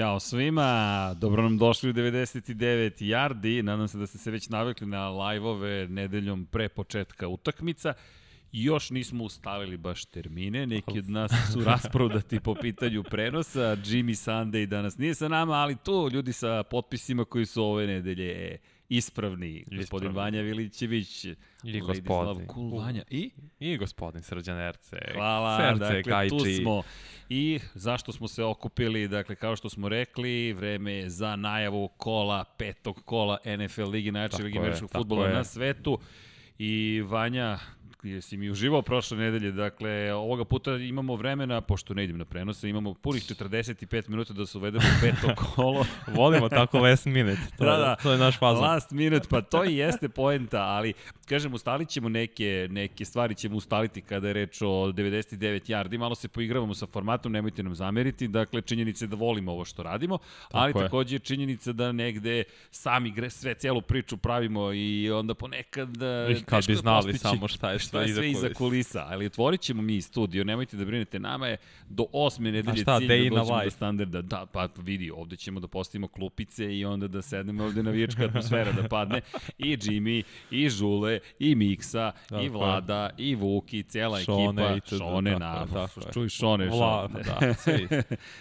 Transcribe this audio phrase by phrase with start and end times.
[0.00, 4.86] Ćao svima, dobro nam došli u 99 Yardi, nadam se da ste se već navikli
[4.86, 7.94] na live-ove nedeljom pre početka utakmica.
[8.52, 14.66] Još nismo ustalili baš termine, neki od nas su rasprodati po pitanju prenosa, Jimmy Sunday
[14.66, 18.58] danas nije sa nama, ali tu ljudi sa potpisima koji su ove nedelje
[18.90, 21.24] ispravni, gospodin Vanja Vilićević,
[21.64, 22.46] i gospodin.
[22.54, 23.02] Cool Vanja.
[23.10, 23.30] I?
[23.60, 24.98] I gospodin Srđan Erce.
[25.14, 26.30] Hvala, Serce, dakle, Kajči.
[26.30, 26.82] tu smo.
[27.28, 32.44] I zašto smo se okupili, dakle, kao što smo rekli, vreme je za najavu kola,
[32.44, 35.98] petog kola NFL Ligi, najjače Ligi američkog futbola na svetu.
[36.58, 37.58] I Vanja,
[38.04, 42.68] jesi mi uživao prošle nedelje, dakle, ovoga puta imamo vremena, pošto ne idem na prenose,
[42.68, 45.86] imamo punih 45 minuta da se uvedemo u peto kolo.
[46.06, 48.64] Volimo tako last minute, to, da, da, to je naš fazon.
[48.64, 50.92] Last minute, pa to i jeste poenta, ali,
[51.28, 56.14] kažem, ustalit ćemo neke, neke stvari, ćemo ustaliti kada je reč o 99 yardi, malo
[56.14, 60.18] se poigravamo sa formatom, nemojte nam zameriti, dakle, činjenica je da volimo ovo što radimo,
[60.18, 60.74] tako ali je.
[60.74, 65.90] takođe je činjenica da negde sami gre, sve celu priču pravimo i onda ponekad...
[66.30, 69.06] I kad bi znali samo šta je šta je sve iza kulisa.
[69.08, 71.56] Ali otvorit ćemo mi studio, nemojte da brinete, nama je
[71.88, 74.22] do osme nedelje šta, cilj da dođemo do standarda.
[74.22, 78.24] Da, pa vidi, ovde ćemo da postavimo klupice i onda da sednemo ovde na vijačka
[78.24, 79.20] atmosfera da padne.
[79.58, 84.96] I Jimmy, i Žule, i Miksa, i Vlada, i Vuki, cijela Šone, ekipa.
[84.96, 85.74] I Šone, naravno.
[85.74, 86.12] Dakle.
[86.12, 87.24] Čuj Šone, Vla, Šone.
[87.24, 87.54] Da,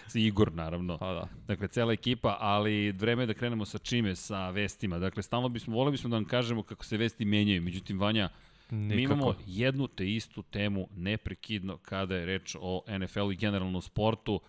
[0.09, 0.25] svi.
[0.25, 0.97] Igor, naravno.
[0.97, 1.27] Pa da.
[1.47, 4.99] Dakle, cela ekipa, ali vreme je da krenemo sa čime, sa vestima.
[4.99, 7.61] Dakle, stalno bismo, voleli bismo da vam kažemo kako se vesti menjaju.
[7.61, 8.29] Međutim, Vanja,
[8.71, 8.95] Nikako.
[8.95, 14.41] Mi imamo jednu te istu temu neprekidno kada je reč o NFL i generalno sportu.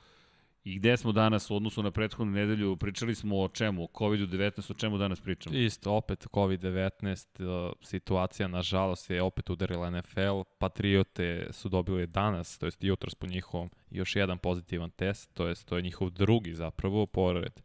[0.64, 4.70] I gde smo danas u odnosu na prethodnu nedelju, pričali smo o čemu, o COVID-19,
[4.70, 5.56] o čemu danas pričamo?
[5.56, 12.66] Isto, opet COVID-19, e, situacija nažalost je opet udarila NFL, Patriote su dobili danas, to
[12.66, 17.06] jest jutros po njihovom, još jedan pozitivan test, to jest to je njihov drugi zapravo,
[17.06, 17.60] pored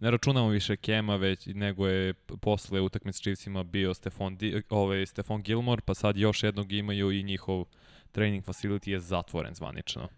[0.00, 5.06] ne računamo više Kema, već nego je posle utakmice s Chiefsima bio Stefan, Di, ovaj,
[5.06, 7.64] Stefan Gilmore, pa sad još jednog imaju i njihov
[8.12, 10.08] training facility je zatvoren zvanično.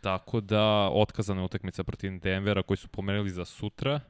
[0.00, 4.00] Tako da, otkazana utakmica protiv Denvera koji su pomerili za sutra,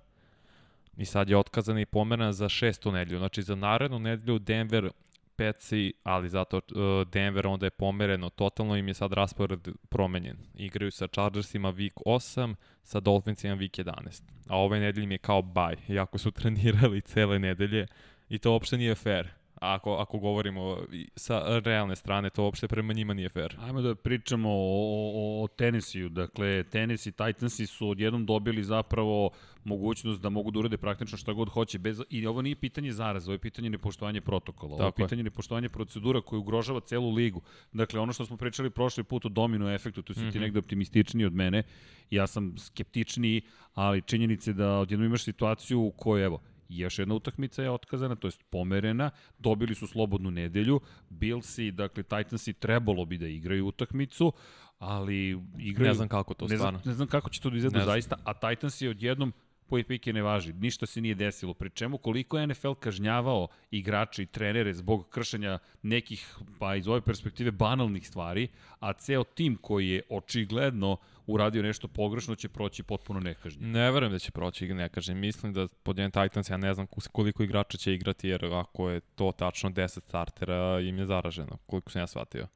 [0.98, 3.18] i sad je otkazana i pomerena za šestu nedelju.
[3.18, 4.90] Znači, za narednu nedelju Denver
[5.38, 10.36] peci, ali zato uh, Denver onda je pomereno, totalno im je sad raspored promenjen.
[10.54, 14.22] Igraju sa Chargersima week 8, sa Dolphinsima week 11.
[14.48, 17.86] A ove nedelje im je kao bye, iako su trenirali cele nedelje
[18.28, 20.78] i to uopšte nije fair ako, ako govorimo
[21.16, 23.56] sa realne strane, to uopšte prema njima nije fair.
[23.60, 26.08] Ajmo da pričamo o, o, o tenisiju.
[26.08, 29.30] Dakle, tenis i Titansi su odjednom dobili zapravo
[29.64, 31.78] mogućnost da mogu da urade praktično šta god hoće.
[31.78, 34.74] Bez, I ovo nije pitanje zaraza, ovo je pitanje nepoštovanja protokola.
[34.74, 37.42] Ovo je pitanje nepoštovanja procedura koja ugrožava celu ligu.
[37.72, 40.32] Dakle, ono što smo pričali prošli put o domino efektu, tu su mm -hmm.
[40.32, 40.44] ti mhm.
[40.44, 41.62] negde optimističniji od mene.
[42.10, 43.42] Ja sam skeptičniji,
[43.74, 48.26] ali činjenice da odjednom imaš situaciju u kojoj, evo, još jedna utakmica je otkazana, to
[48.26, 54.32] jest pomerena, dobili su slobodnu nedelju, Billsi, dakle Titansi trebalo bi da igraju utakmicu,
[54.78, 55.88] ali igraju...
[55.88, 56.78] Ne znam kako to ne stvarno.
[56.78, 59.32] Znam, ne znam kako će to da izgleda zaista, a Titans je odjednom
[59.68, 61.54] po pike ne važi, ništa se nije desilo.
[61.54, 67.00] Pri čemu koliko je NFL kažnjavao igrače i trenere zbog kršenja nekih, pa iz ove
[67.00, 68.48] perspektive, banalnih stvari,
[68.80, 70.96] a ceo tim koji je očigledno
[71.28, 73.70] uradio nešto pogrešno će proći potpuno nekažnjen.
[73.70, 75.18] Ne verujem da će proći nekažnjen.
[75.18, 79.00] Mislim da pod jedan Titans ja ne znam koliko igrača će igrati jer ako je
[79.00, 82.46] to tačno 10 startera im je zaraženo, koliko sam ja shvatio.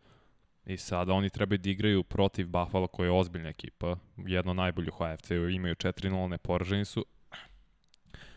[0.66, 5.02] I sada oni trebaju da igraju protiv Buffalo koja je ozbiljna ekipa, jedno najbolju u
[5.02, 7.06] AFC-u, imaju 4-0, neporaženi su.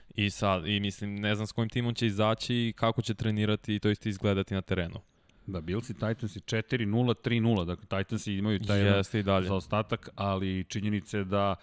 [0.10, 3.76] I sad, i mislim, ne znam s kojim timom će izaći i kako će trenirati
[3.76, 5.02] i to isto izgledati na terenu.
[5.48, 9.48] Da, Bills i Titans 4-0, 3-0, dakle Titans imaju taj Jeste i dalje.
[9.48, 11.56] zaostatak, ali činjenice da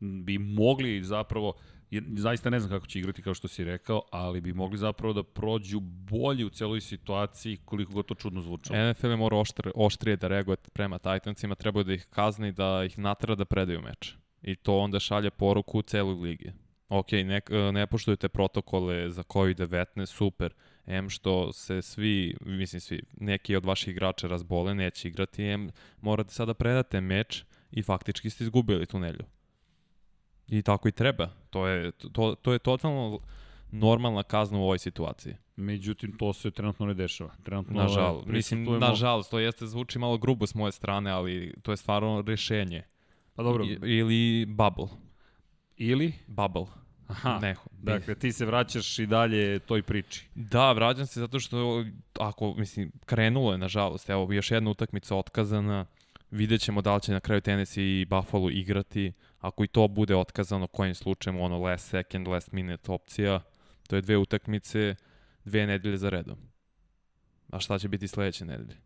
[0.00, 1.52] bi mogli zapravo,
[1.90, 5.12] jer zaista ne znam kako će igrati kao što si rekao, ali bi mogli zapravo
[5.12, 8.90] da prođu bolje u celoj situaciji koliko god to čudno zvučalo.
[8.90, 12.98] NFL je mora oštre, oštrije da reaguje prema Titansima, treba da ih kazni, da ih
[12.98, 14.14] natara da predaju meč.
[14.42, 16.52] I to onda šalje poruku u celoj ligi.
[16.88, 17.40] Ok, ne,
[17.72, 20.54] ne poštujete protokole za COVID-19, super.
[20.86, 25.70] M što se svi, mislim svi, neki od vaših igrača razbole, neće igrati, M
[26.00, 29.24] morate sada predate meč i faktički ste izgubili tu nelju.
[30.48, 31.30] I tako i treba.
[31.50, 33.20] To je, to, to je totalno
[33.70, 35.34] normalna kazna u ovoj situaciji.
[35.56, 37.30] Međutim, to se trenutno ne dešava.
[37.42, 41.76] Trenutno nažalost, mislim, nažalost, to jeste zvuči malo grubo s moje strane, ali to je
[41.76, 42.82] stvarno rešenje.
[43.34, 43.64] Pa dobro.
[43.64, 45.07] I, ili bubble.
[45.78, 46.12] Ili?
[46.26, 46.66] Bubble.
[47.06, 50.28] Aha, ne, dakle ti se vraćaš i dalje toj priči.
[50.34, 51.84] Da, vraćam se zato što
[52.20, 55.86] ako, mislim, krenulo je nažalost, evo još jedna utakmica otkazana,
[56.30, 59.12] Vidjet ćemo da li će na kraju Tennessee i Buffalo igrati.
[59.38, 63.40] Ako i to bude otkazano kojim slučajem, ono last second, last minute opcija,
[63.86, 64.94] to je dve utakmice,
[65.44, 66.38] dve nedelje za redom.
[67.50, 68.76] A šta će biti sledeće nedelje?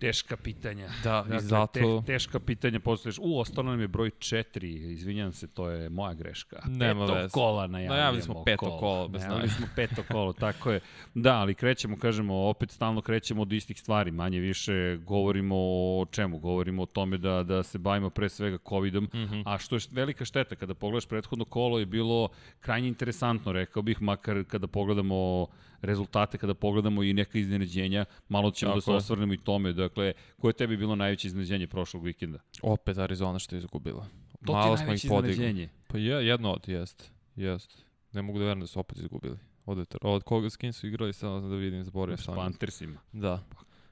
[0.00, 0.88] Teška pitanja.
[1.04, 2.00] Da, dakle, i zato...
[2.00, 3.18] Te, teška pitanja postojiš.
[3.18, 6.62] U, ostalo nam je broj 4, izvinjam se, to je moja greška.
[6.66, 7.32] Nema peto veze.
[7.32, 7.96] kola najavljamo.
[7.96, 8.78] Najavili smo peto kolo.
[8.78, 10.80] kolo bez najavili smo peto kolo, tako je.
[11.14, 14.10] Da, ali krećemo, kažemo, opet stalno krećemo od istih stvari.
[14.10, 16.38] Manje više govorimo o čemu?
[16.38, 19.42] Govorimo o tome da, da se bavimo pre svega COVID-om, mm -hmm.
[19.46, 20.56] a što je velika šteta.
[20.56, 22.28] Kada pogledaš prethodno kolo je bilo
[22.60, 25.46] krajnje interesantno, rekao bih, makar kada pogledamo
[25.82, 29.72] rezultate kada pogledamo i neka iznenađenja, malo ćemo Tako da se osvrnemo i tome.
[29.72, 32.38] Dakle, koje je tebi bilo najveće iznenađenje prošlog vikenda?
[32.62, 34.06] Opet Arizona što je izgubila.
[34.46, 35.68] To malo ti je najveće iznenađenje?
[35.86, 37.12] Pa je, jedno od, jest.
[37.36, 37.84] Jest.
[38.12, 39.38] Ne mogu da verujem da su opet izgubili.
[39.66, 42.34] Od, od koga s kim su igrali, samo da vidim, zborio sam.
[42.34, 43.00] S Panthersima.
[43.12, 43.42] Da.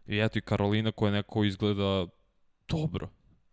[0.07, 2.07] I eto i Karolina koja neko izgleda
[2.69, 3.09] dobro.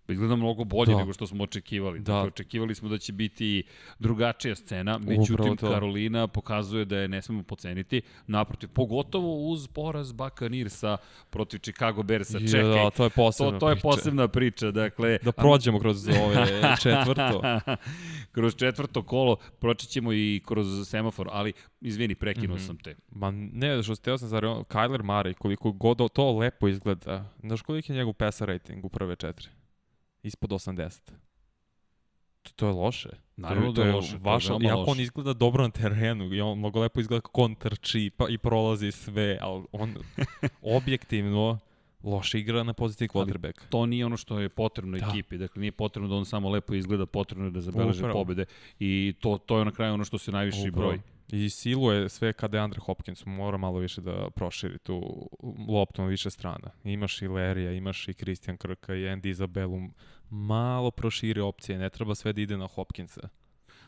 [0.08, 0.98] Izgleda mnogo bolje da.
[0.98, 2.00] nego što smo očekivali.
[2.00, 2.14] Da.
[2.14, 3.64] Dakle, očekivali smo da će biti
[4.00, 8.02] drugačija scena, međutim Karolina pokazuje da je ne smemo poceniti.
[8.28, 10.14] Naprotiv, pogotovo uz poraz
[10.50, 10.98] Nirsa
[11.30, 12.40] protiv Chicago Bearsa.
[12.40, 14.72] Čekaj, da, to je posebna to, to je posebna priča.
[14.72, 16.48] Dakle, da prođemo kroz ove
[16.84, 17.42] četvrto.
[18.36, 22.68] kroz četvrto kolo proći ćemo i kroz semafor, ali izvini, prekinuo mm -hmm.
[22.68, 22.96] sam te.
[23.12, 27.30] Ma ne, što ste sam zar Kyler Murray, koliko god to lepo izgleda.
[27.40, 29.48] Znaš koliko je njegov PESA rating u prve četiri?
[30.26, 31.12] Ispod 80.
[32.44, 33.10] To, to je loše.
[33.38, 34.18] Naravno to je, da je loše.
[34.20, 37.42] Vaša, to je iako on izgleda dobro na terenu i on mnogo lepo izgleda kako
[37.42, 39.96] on trči pa, i prolazi sve, ali on
[40.78, 41.60] objektivno
[42.04, 43.66] loše igra na poziciji quarterbacka.
[43.70, 45.06] To nije ono što je potrebno da.
[45.10, 45.38] ekipi.
[45.38, 48.14] Dakle, nije potrebno da on samo lepo izgleda, potrebno je da zabeleže Upravo.
[48.14, 48.46] pobede.
[48.80, 50.88] I to, to je na kraju ono što se najviši Upravo.
[50.88, 51.00] broj.
[51.28, 55.30] I siluje sve kada je Andre Hopkins mora malo više da proširi tu
[55.68, 56.72] loptu na više strana.
[56.84, 59.80] Imaš i Lerija, imaš i Christian Krka i Andy Isabelu.
[60.30, 63.30] Malo proširi opcije, ne treba sve da ide na Hopkinsa.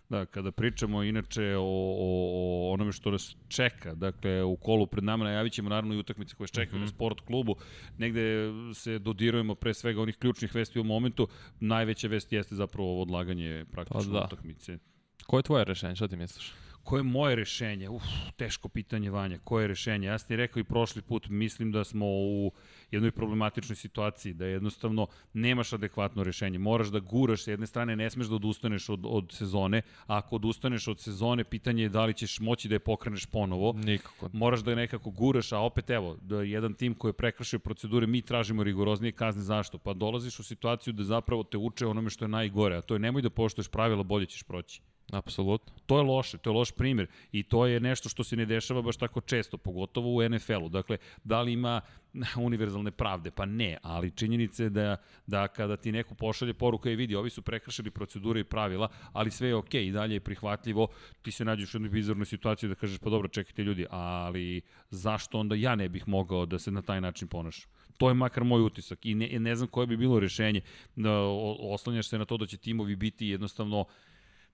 [0.10, 5.04] Da, kada pričamo inače o, o, o onome što nas čeka, dakle u kolu pred
[5.04, 6.86] nama najavit ćemo naravno i utakmice koje čekaju mm -hmm.
[6.86, 7.56] na sport klubu,
[7.98, 11.28] negde se dodirujemo pre svega onih ključnih vesti u momentu,
[11.60, 14.26] najveća vest jeste zapravo ovo odlaganje praktično pa da.
[14.26, 14.78] utakmice.
[15.26, 16.54] Koje je tvoje rešenje, šta ti misliš?
[16.88, 17.90] Koje je moje rešenje?
[17.90, 18.04] Uf,
[18.38, 19.38] teško pitanje, Vanja.
[19.44, 20.08] Koje je rešenje?
[20.08, 22.52] Ja sam ti rekao i prošli put, mislim da smo u
[22.92, 26.60] jednoj problematičnoj situaciji, da jednostavno nemaš adekvatno rešenje.
[26.60, 30.36] Moraš da guraš, s jedne strane ne smeš da odustaneš od, od sezone, a ako
[30.36, 33.74] odustaneš od sezone, pitanje je da li ćeš moći da je pokreneš ponovo.
[33.74, 34.30] Nikako.
[34.34, 38.08] Moraš da je nekako guraš, a opet evo, da jedan tim koji je prekršio procedure,
[38.08, 39.44] mi tražimo rigoroznije kazne.
[39.44, 39.78] Zašto?
[39.78, 43.00] Pa dolaziš u situaciju da zapravo te uče onome što je najgore, a to je
[43.00, 44.82] nemoj da poštuješ pravila, bolje ćeš proći.
[45.12, 45.74] Apsolutno.
[45.86, 48.82] To je loše, to je loš primjer i to je nešto što se ne dešava
[48.82, 50.70] baš tako često, pogotovo u NFL-u.
[50.70, 51.82] Dakle, da li ima
[52.48, 53.32] univerzalne pravde?
[53.32, 57.30] Pa ne, ali činjenica je da, da kada ti neko pošalje poruka i vidi, ovi
[57.30, 60.88] su prekršili procedure i pravila, ali sve je okej okay, i dalje je prihvatljivo,
[61.22, 65.40] ti se nađeš u jednoj bizarnoj situaciji da kažeš, pa dobro, čekajte ljudi, ali zašto
[65.40, 67.72] onda ja ne bih mogao da se na taj način ponašam?
[67.98, 70.62] To je makar moj utisak i ne, ne znam koje bi bilo rešenje.
[70.96, 71.20] Da,
[71.60, 73.86] oslanjaš se na to da će timovi biti jednostavno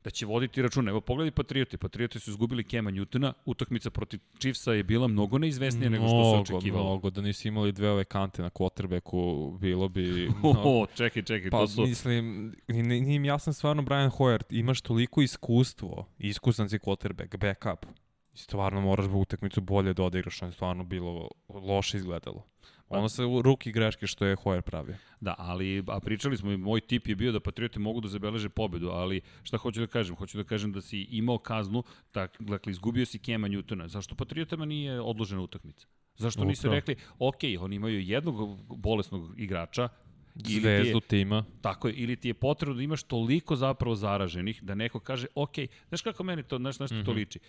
[0.03, 0.91] da će voditi računa.
[0.91, 1.77] Evo pogledaj Patrioti.
[1.77, 3.33] Patrioti su izgubili Kema Newtona.
[3.45, 6.85] Utakmica protiv Chiefsa je bila mnogo neizvesnija nego što se očekivalo.
[6.85, 10.03] Mnogo, da nisi imali dve ove kante na quarterbacku, bilo bi...
[10.43, 11.81] No, oh, čekaj, čekaj, pa, to su...
[11.81, 17.85] mislim, nije im jasno stvarno Brian Hoyer, imaš toliko iskustvo, iskusan si quarterback, backup.
[18.33, 22.43] Stvarno moraš u utakmicu bolje da odigraš, je stvarno bilo loše izgledalo.
[22.87, 24.95] Pa- ono se u ruki greške što je Hoyer pravio.
[25.19, 28.49] Da, ali a pričali smo i moj tip je bio da Patriote mogu da zabeleže
[28.49, 30.15] pobedu, ali šta hoću da kažem?
[30.15, 33.87] Hoću da kažem da si imao kaznu, tak, dakle izgubio si Kema Newtona.
[33.87, 35.87] Zašto Patriotama nije odložena utakmica?
[36.15, 39.89] Zašto nisu rekli, ok, oni imaju jednog bolesnog igrača,
[40.35, 41.45] Zvezdu je, tima.
[41.61, 45.55] Tako je, ili ti je potrebno da imaš toliko zapravo zaraženih da neko kaže, ok,
[45.87, 47.05] znaš kako meni to, znaš, znaš mm -hmm.
[47.05, 47.19] to mhm.
[47.19, 47.39] liči?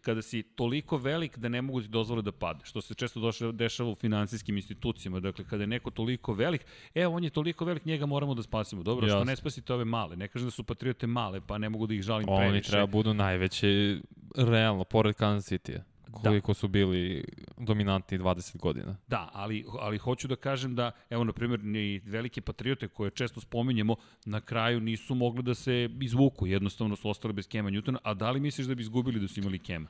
[0.00, 3.52] Kada si toliko velik da ne mogu ti dozvole da padne, što se često došle,
[3.52, 7.84] dešava u finansijskim institucijama, dakle kada je neko toliko velik, evo on je toliko velik,
[7.84, 8.82] njega moramo da spasimo.
[8.82, 9.18] Dobro, Jasne.
[9.20, 11.94] što ne spasite ove male, ne kažem da su patriote male, pa ne mogu da
[11.94, 12.54] ih žalim Oni previše.
[12.54, 14.00] Oni treba budu najveće,
[14.36, 16.54] realno, pored Kansas City-a koliko da.
[16.54, 17.24] su bili
[17.58, 18.96] dominantni 20 godina.
[19.06, 23.40] Da, ali, ali hoću da kažem da, evo, na primjer, ni velike patriote koje često
[23.40, 28.14] spominjemo, na kraju nisu mogli da se izvuku, jednostavno su ostali bez Kema Newtona, a
[28.14, 29.88] da li misliš da bi izgubili da su imali Kema?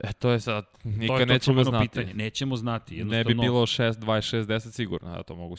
[0.00, 1.88] E, to je sad, nikad to je nećemo znati.
[1.88, 2.14] Pitanje.
[2.14, 2.96] Nećemo znati.
[2.96, 3.28] Jednostavno...
[3.28, 5.56] Ne bi bilo 6, 26, 10 sigurno, ja to mogu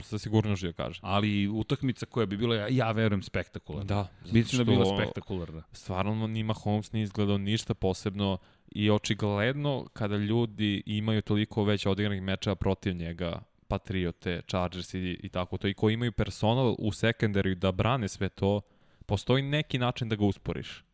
[0.00, 1.00] sa sigurnošću da kažem.
[1.04, 3.84] Ali utakmica koja bi bila, ja, ja verujem, spektakularna.
[3.84, 4.08] Da.
[4.32, 5.62] Mislim da bi bila spektakularna.
[5.72, 8.38] Stvarno nima Holmes nije izgledao ništa posebno
[8.76, 15.28] i očigledno kada ljudi imaju toliko već odigranih mečeva protiv njega, Patriote, Chargers i, i
[15.28, 18.60] tako to, i koji imaju personal u secondary da brane sve to,
[19.06, 20.84] postoji neki način da ga usporiš.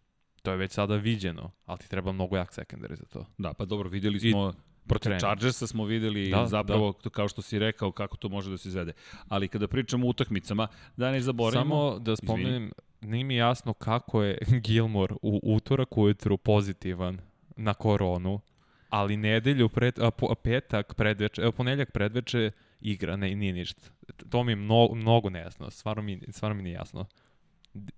[0.42, 3.26] To je već sada viđeno, ali ti treba mnogo jak secondary za to.
[3.38, 4.52] Da, pa dobro, videli smo...
[4.58, 5.20] I, Protiv trening.
[5.20, 7.10] Chargersa smo videli da, zapravo, da.
[7.10, 8.92] kao što si rekao, kako to može da se izvede.
[9.28, 11.74] Ali kada pričamo o utakmicama, da ne zaboravimo...
[11.74, 17.18] Samo da spomenem, nije mi jasno kako je Gilmore u utorak ujutru pozitivan
[17.56, 18.40] na koronu,
[18.88, 23.82] ali nedelju, pred, a, po, petak, predveče, evo, ponedljak predveče igra, ne, nije ništa.
[24.30, 27.06] To mi je mnogo, mnogo nejasno, stvarno mi, stvarno mi nije jasno.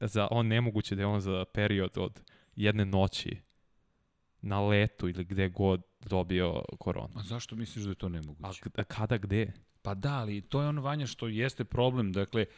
[0.00, 2.20] Za, on nemoguće da je on za period od
[2.56, 3.36] jedne noći
[4.40, 7.14] na letu ili gde god dobio koronu.
[7.16, 8.70] A zašto misliš da je to nemoguće?
[8.74, 9.52] A kada, gde?
[9.82, 12.12] Pa da, ali to je ono vanja što jeste problem.
[12.12, 12.54] Dakle, uh,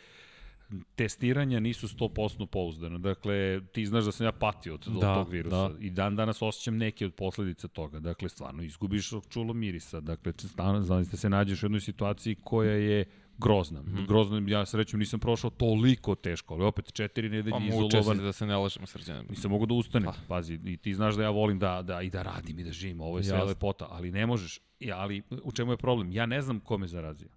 [0.97, 2.99] testiranja nisu 100% pouzdana.
[2.99, 5.75] Dakle, ti znaš da sam ja patio od, da, tog virusa da.
[5.81, 8.01] i dan danas osjećam neke od posledica toga.
[8.01, 10.01] Dakle, stvarno, izgubiš čulo mirisa.
[10.01, 13.05] Dakle, stvarno, znači da se nađeš u jednoj situaciji koja je
[13.39, 13.83] grozna.
[13.83, 14.07] Mm -hmm.
[14.07, 18.19] Grozna, ja srećom nisam prošao toliko teško, ali opet četiri nedelje pa, izolovan.
[18.19, 19.25] Pa da se ne lažemo srđane.
[19.29, 20.15] Nisam mogu da ustanem, pa.
[20.29, 23.01] pazi, i ti znaš da ja volim da, da i da radim i da živim,
[23.01, 23.49] ovo je sve Jasne.
[23.49, 24.61] lepota, ali ne možeš.
[24.81, 26.13] Ja, ali u čemu je problem?
[26.13, 27.29] Ja ne znam ko me zarazio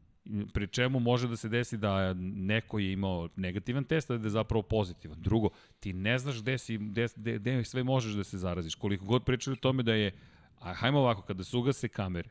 [0.54, 4.30] pri čemu može da se desi da neko je imao negativan test, a da je
[4.30, 5.22] zapravo pozitivan.
[5.22, 8.76] Drugo, ti ne znaš gde, si, gde, gde, gde sve možeš da se zaraziš.
[8.76, 10.12] Koliko god pričali o tome da je,
[10.60, 12.30] a hajmo ovako, kada se ugase kamere,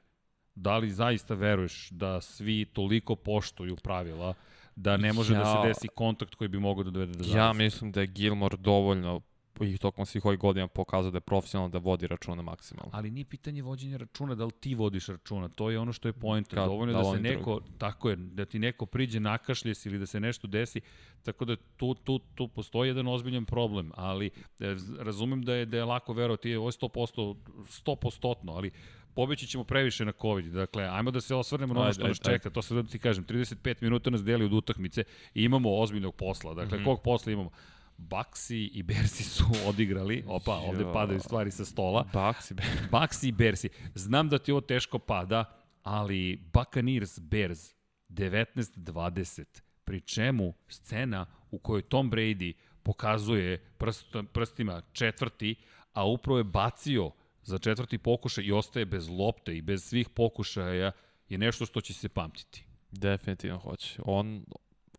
[0.54, 4.34] da li zaista veruješ da svi toliko poštuju pravila
[4.76, 7.38] da ne može ja, da se desi kontakt koji bi mogao da dovede do zaraze?
[7.38, 9.20] Ja mislim da je Gilmore dovoljno
[9.60, 12.90] i tokom svih ovih godina pokazao da je profesionalno da vodi računa maksimalno.
[12.94, 16.12] Ali nije pitanje vođenja računa da li ti vodiš računa, to je ono što je
[16.12, 16.48] point.
[16.48, 17.78] Kad, Dovoljno da, da se neko, drugi.
[17.78, 20.80] tako je, da ti neko priđe nakašlje se ili da se nešto desi,
[21.22, 25.76] tako da tu, tu, tu postoji jedan ozbiljan problem, ali e, razumem da je, da
[25.76, 27.36] je lako verovati, ovo je 100%,
[27.84, 28.70] 100%, ali
[29.14, 30.44] pobeći ćemo previše na COVID.
[30.44, 32.50] Dakle, ajmo da se osvrnemo na ono što nas čeka.
[32.50, 36.54] To se da ti kažem, 35 minuta nas deli od utakmice i imamo ozbiljnog posla.
[36.54, 36.84] Dakle, mm -hmm.
[36.84, 37.50] kog posla imamo?
[37.98, 40.24] Baxi i Bersi su odigrali.
[40.26, 42.04] Opa, ovde padaju stvari sa stola.
[42.12, 42.54] Baxi,
[42.90, 43.68] Baxi i Bersi.
[43.94, 45.44] Znam da ti ovo teško pada,
[45.82, 47.74] ali Buccaneers Bears
[48.08, 49.44] 19-20.
[49.84, 52.52] Pri čemu scena u kojoj Tom Brady
[52.82, 55.54] pokazuje prst, prstima četvrti,
[55.92, 57.10] a upravo je bacio
[57.42, 60.92] za četvrti pokušaj i ostaje bez lopte i bez svih pokušaja
[61.28, 62.64] je nešto što će se pamtiti.
[62.90, 64.00] Definitivno hoće.
[64.04, 64.44] On,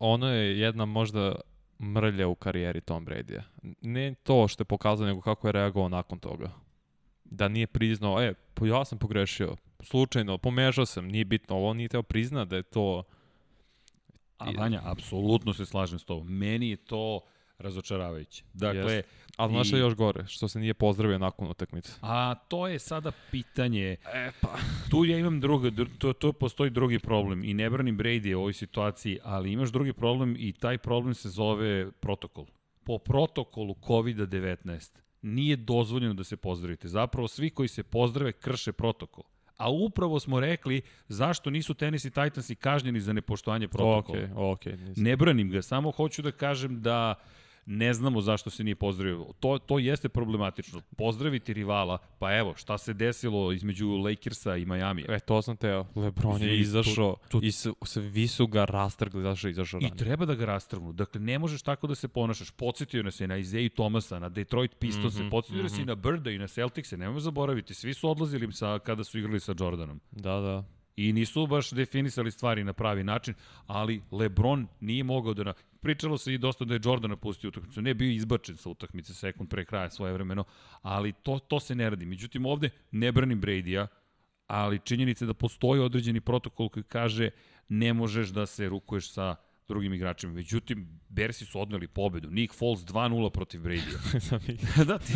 [0.00, 1.34] ono je jedna možda
[1.80, 3.42] mrlja u karijeri Tom Brady-a.
[3.80, 6.50] Ne to što je pokazao, nego kako je reagovao nakon toga.
[7.24, 12.02] Da nije priznao, e, ja sam pogrešio, slučajno, pomežao sam, nije bitno, ovo nije teo
[12.02, 13.02] prizna da je to...
[14.38, 16.28] A Vanja, apsolutno se slažem s tobom.
[16.28, 17.20] Meni je to
[17.60, 18.44] razočaravajuće.
[18.52, 19.08] Dakle, Jest.
[19.36, 21.92] Ali znaš još gore, što se nije pozdravio nakon utakmice.
[22.02, 23.96] A to je sada pitanje.
[24.14, 24.58] E pa.
[24.90, 28.52] Tu ja imam drugi, to, to postoji drugi problem i ne branim Brady u ovoj
[28.52, 32.46] situaciji, ali imaš drugi problem i taj problem se zove protokol.
[32.84, 36.88] Po protokolu COVID-19 nije dozvoljeno da se pozdravite.
[36.88, 39.24] Zapravo svi koji se pozdrave krše protokol.
[39.56, 44.18] A upravo smo rekli zašto nisu Tennessee Titansi kažnjeni za nepoštovanje protokola.
[44.18, 47.14] Okay, okay, ne branim ga, samo hoću da kažem da
[47.70, 49.26] ne znamo zašto se nije pozdravio.
[49.40, 50.82] To, to jeste problematično.
[50.96, 55.04] Pozdraviti rivala, pa evo, šta se desilo između Lakersa i Miami.
[55.08, 55.86] E, to sam teo.
[55.94, 57.52] Lebron je izašao i
[57.84, 60.92] svi su ga rastrgli, zašto je izašao I treba da ga rastrgnu.
[60.92, 62.50] Dakle, ne možeš tako da se ponašaš.
[62.50, 65.82] Podsjetio nas je na Izei Thomasa, na Detroit Pistons, mm -hmm, podsjetio nas mm -hmm.
[65.82, 67.74] i na Birda i na Celticse, nemojmo zaboraviti.
[67.74, 70.00] Svi su odlazili sa, kada su igrali sa Jordanom.
[70.10, 70.64] Da, da.
[70.96, 73.34] I nisu baš definisali stvari na pravi način,
[73.66, 75.44] ali LeBron nije mogao da...
[75.44, 75.54] Na...
[75.80, 77.82] Pričalo se i dosta da je Jordan napustio utakmicu.
[77.82, 80.44] Ne bio izbačen sa utakmice sekund pre kraja svoje vremeno,
[80.82, 82.06] ali to, to se ne radi.
[82.06, 83.86] Međutim, ovde ne branim Brady-a,
[84.46, 87.30] ali činjenica je da postoji određeni protokol koji kaže
[87.68, 89.36] ne možeš da se rukuješ sa
[89.68, 90.32] drugim igračima.
[90.32, 92.30] Međutim, Bersi su odneli pobedu.
[92.30, 94.84] Nick Foles 2-0 protiv Brady-a.
[94.88, 95.12] da, ti,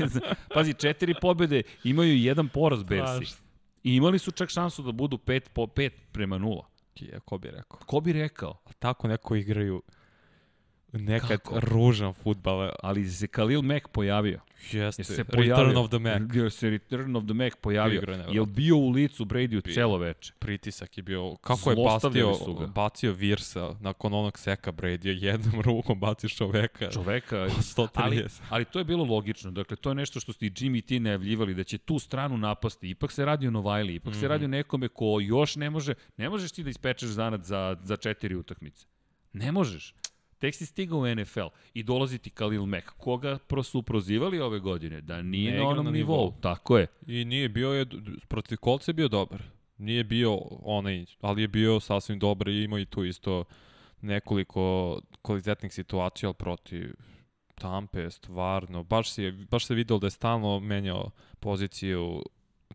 [0.55, 3.35] pazi, četiri pobede, imaju jedan poraz Bersi.
[3.83, 6.63] I imali su čak šansu da budu 5 po 5 prema 0.
[7.25, 7.79] Ko bi rekao?
[7.87, 8.61] Ko bi rekao?
[8.65, 9.83] A tako neko igraju
[10.99, 11.61] nekad Kako?
[11.61, 12.71] ružan futbal.
[12.83, 14.41] Ali se Khalil Mack pojavio.
[14.73, 16.23] Jeste, se pojavio, Return of the Mac.
[16.35, 18.03] Je se Return of the Mac pojavio.
[18.31, 20.33] Je li bio u licu Brady u celo veče?
[20.39, 21.37] Pritisak je bio.
[21.41, 22.33] Kako je bastio,
[22.75, 26.91] bacio Virsa nakon onog seka Brady, jednom rukom bacio čoveka.
[26.91, 27.37] Čoveka.
[27.77, 27.89] 130.
[27.95, 29.51] Ali, ali to je bilo logično.
[29.51, 32.37] Dakle, to je nešto što ste i Jimmy i ti najavljivali, da će tu stranu
[32.37, 32.91] napasti.
[32.91, 34.21] Ipak se radi o Novajli, ipak mm -hmm.
[34.21, 37.77] se radi o nekome ko još ne može, ne možeš ti da ispečeš zanad za,
[37.83, 38.87] za četiri utakmice.
[39.33, 39.95] Ne možeš.
[40.45, 45.01] Tek si stigao u NFL i dolazi ti Khalil Mack, koga su prozivali ove godine,
[45.01, 46.17] da nije ne na onom na nivou.
[46.17, 46.35] nivou.
[46.41, 46.87] Tako je.
[47.07, 47.87] I nije bio je,
[48.29, 49.43] protiv kolca je bio dobar.
[49.79, 53.45] Nije bio onaj, ali je bio sasvim dobar i imao i tu isto
[54.01, 56.95] nekoliko kvalitetnih situacija, ali protiv
[57.55, 61.11] Tampe, stvarno, baš, si, baš se videlo da je stalno menjao
[61.41, 62.23] poziciju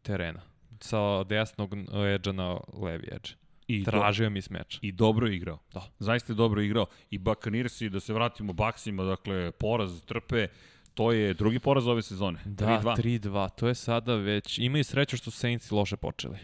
[0.02, 0.42] terena
[0.80, 1.74] sa desnog
[2.16, 3.30] edža na levi edge.
[3.70, 4.80] I Tražio do, mi smeč.
[4.82, 5.60] I dobro je igrao.
[5.74, 5.82] Da.
[6.00, 6.86] Zaista je dobro igrao.
[7.12, 10.48] I Bakanirsi, da se vratimo Baksima, dakle, poraz trpe,
[10.94, 12.40] to je drugi poraz ove sezone.
[12.46, 13.50] Da, 3-2.
[13.56, 16.38] To je sada već, imaju sreću što Saints loše počeli.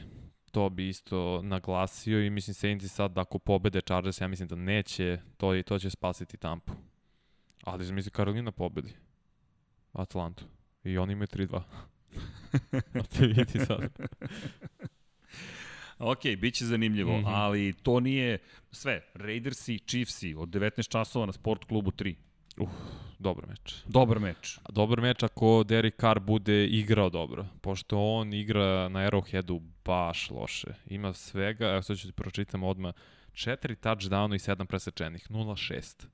[0.51, 5.20] To bi isto naglasio i mislim Saints sad ako pobede Chargers, ja mislim da neće,
[5.38, 6.74] to, to će spasiti Tampu.
[7.63, 8.94] Ali mislim Karolina pobedi.
[9.94, 10.46] Atlantu.
[10.84, 11.62] I oni imaju 3-2.
[13.00, 13.89] A te vidi sad.
[16.00, 17.34] Ok, bit će zanimljivo, mm -hmm.
[17.36, 18.38] ali to nije
[18.72, 19.02] sve.
[19.14, 22.16] Raidersi, Chiefsi od 19 časova na Sport klubu 3.
[22.58, 22.70] Uh,
[23.20, 23.75] dobar meč.
[23.88, 24.60] Dobar meč.
[24.70, 30.74] Dobar meč ako Derek Carr bude igrao dobro, pošto on igra na Arrowheadu baš loše.
[30.88, 32.94] Ima svega, evo sad ću ti pročitam odmah,
[33.34, 36.06] 4 touchdowna i 7 presečenih, 0-6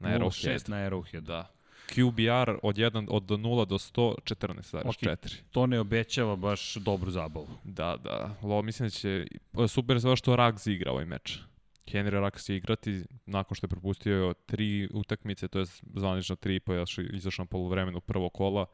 [0.00, 0.58] na Arrowhead.
[0.58, 1.20] 0-6 na Arrowhead.
[1.20, 1.53] Da.
[1.88, 4.84] QBR od 1 od 0 do 100 14,4.
[4.84, 5.40] Okay.
[5.50, 7.48] To ne obećava baš dobru zabavu.
[7.64, 8.34] Da, da.
[8.42, 9.26] Lo, mislim da će
[9.68, 11.38] super sve što Rags igra ovaj meč.
[11.86, 15.64] Henry Rags će igrati nakon što je propustio tri utakmice, to je
[15.94, 18.66] zvanično tri pa je izašao polovremenu prvo kola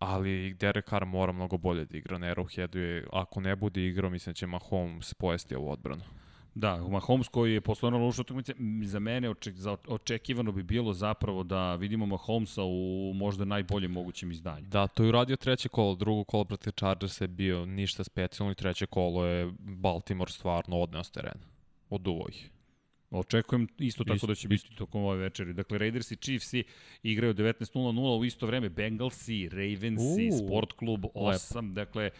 [0.00, 4.10] ali Derek Carr mora mnogo bolje da igra na Arrowheadu je, ako ne bude igrao,
[4.10, 6.02] mislim da će Mahomes pojesti ovu odbranu.
[6.54, 8.54] Da, Mahomes koji je posle ono loša utakmice,
[8.84, 14.30] za mene oček, za, očekivano bi bilo zapravo da vidimo Mahomesa u možda najboljem mogućem
[14.30, 14.66] izdanju.
[14.66, 18.54] Da, to je uradio treće kolo, drugo kolo protiv Chargers je bio ništa specijalno i
[18.54, 21.46] treće kolo je Baltimore stvarno odneo s terena.
[21.90, 22.50] Oduvo ih.
[23.10, 25.52] Očekujem isto tako isto, da će biti tokom ove večeri.
[25.52, 26.54] Dakle, Raiders i Chiefs
[27.02, 28.68] igraju 19.00 u isto vreme.
[28.68, 31.56] Bengalsi, Ravensi, uh, Sport klub 8.
[31.56, 31.74] Lepo.
[31.74, 32.10] Dakle,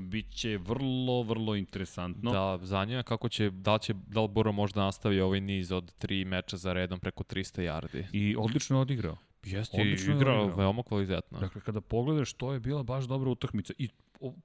[0.00, 2.32] bit će vrlo, vrlo interesantno.
[2.32, 5.92] Da, zanima kako će, da li će, da li Boro možda nastavi ovaj niz od
[5.92, 8.04] tri meča za redom preko 300 yardi.
[8.12, 9.16] I odlično je odigrao.
[9.44, 11.38] Jeste, odlično igrao, veoma kvalitetno.
[11.38, 13.72] Dakle, kada pogledaš, to je bila baš dobra utakmica.
[13.78, 13.88] I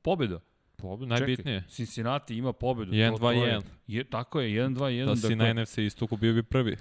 [0.02, 0.40] pobeda.
[0.82, 1.60] Pobed, najbitnije.
[1.60, 2.92] Čekaj, Cincinnati ima pobedu.
[2.92, 3.62] 1-2-1.
[3.88, 5.06] Je, tako je, 1-2-1.
[5.06, 5.54] Da si dakle...
[5.54, 6.76] na NFC istoku bio bi prvi.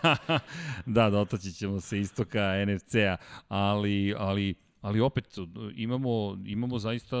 [0.96, 3.16] da, dotaći ćemo se istoka NFC-a,
[3.48, 5.36] ali, ali ali opet
[5.76, 7.16] imamo imamo zaista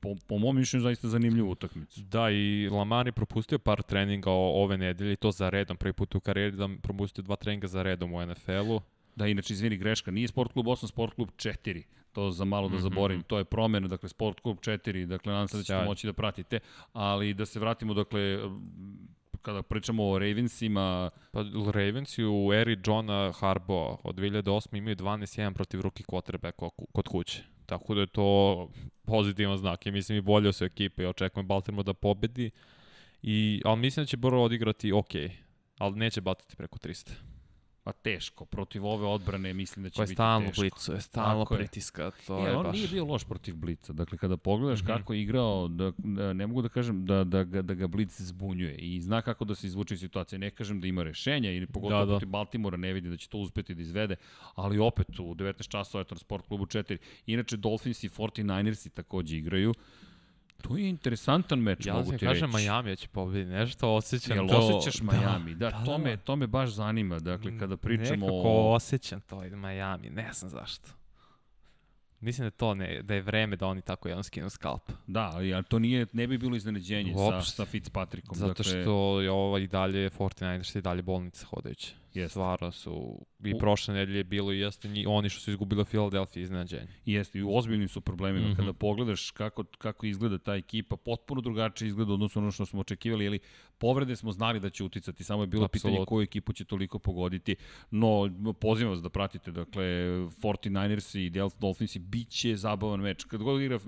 [0.00, 2.00] po, po mom mišljenju zaista zanimljivu utakmicu.
[2.00, 6.20] Da i Lamar je propustio par treninga ove nedelje to za redom prvi put u
[6.20, 8.80] karijeri da propustio dva treninga za redom u NFL-u.
[9.16, 12.74] Da, inače, izvini, greška, nije Sport klub 8, Sport klub 4 to za malo da
[12.74, 12.82] mhm.
[12.82, 16.12] zaborim, to je promena, dakle Sport Klub 4, dakle nadam se da ćete moći da
[16.12, 16.60] pratite,
[16.92, 18.38] ali da se vratimo, dakle,
[19.42, 21.10] kada pričamo o Ravensima...
[21.32, 24.78] Pa Ravensi u eri Johna Harbo od 2008.
[24.78, 27.42] imaju 12-1 protiv ruki quarterbacka kod kuće.
[27.66, 28.68] Tako da je to
[29.04, 29.86] pozitivan znak.
[29.86, 31.02] Ja mislim i bolje su ekipe.
[31.02, 32.50] Ja očekujem Baltimore da pobedi.
[33.22, 35.14] I, ali mislim da će Boro odigrati ok,
[35.78, 37.10] ali neće batiti preko 300.
[37.84, 40.60] Pa teško, protiv ove odbrane mislim da će Koja biti stalno teško.
[40.60, 42.76] Blicu, je stalno Tako pritiska, to je, je on baš...
[42.76, 44.96] nije bio loš protiv Blica, dakle kada pogledaš mm -hmm.
[44.98, 48.20] kako je igrao, da, da, ne mogu da kažem da, da, ga, da ga Blic
[48.20, 51.66] zbunjuje i zna kako da se izvuče iz situacije, ne kažem da ima rešenja ili
[51.66, 52.12] pogotovo da, da.
[52.12, 54.16] protiv Baltimora ne vidi da će to uspeti da izvede,
[54.54, 56.96] ali opet u 19 časova je Transport klubu 4.
[57.26, 59.74] Inače Dolphins i 49ers i takođe igraju.
[60.62, 62.24] To je interesantan meč, ja mogu ti reći.
[62.24, 64.54] Ja kažem Miami će pobedi, nešto osjećam Jel to.
[64.54, 65.54] Jel osjećaš da, Miami?
[65.54, 68.74] Da, da, to, me, to me baš zanima, dakle, kada pričamo Nekako o...
[68.74, 70.88] osjećam to i Miami, ne znam zašto.
[72.20, 74.92] Mislim da to ne, da je vreme da oni tako jedan skinu skalp.
[75.06, 78.38] Da, ali to nije, ne bi bilo iznenađenje sa, sa Fitzpatrickom.
[78.38, 78.82] Zato dakle...
[78.82, 82.01] što je ovo i dalje 49ers i dalje bolnica hodajuća.
[82.14, 82.28] Yes.
[82.28, 86.88] Stvarno su, i prošle nedelje bilo i jeste ni, oni što su izgubili Philadelphia iznenađenje.
[87.04, 88.48] Jeste, i u ozbiljnim su problemima.
[88.48, 88.56] Mm -hmm.
[88.56, 93.26] Kada pogledaš kako, kako izgleda ta ekipa, potpuno drugačije izgleda odnosno ono što smo očekivali,
[93.26, 93.38] ali
[93.78, 95.82] povrede smo znali da će uticati, samo je bilo Absolut.
[95.82, 97.56] pitanje koju ekipu će toliko pogoditi,
[97.90, 103.24] no pozivam vas da pratite, dakle 49ers i Dolphins i bit će zabavan meč.
[103.24, 103.78] Kad god igra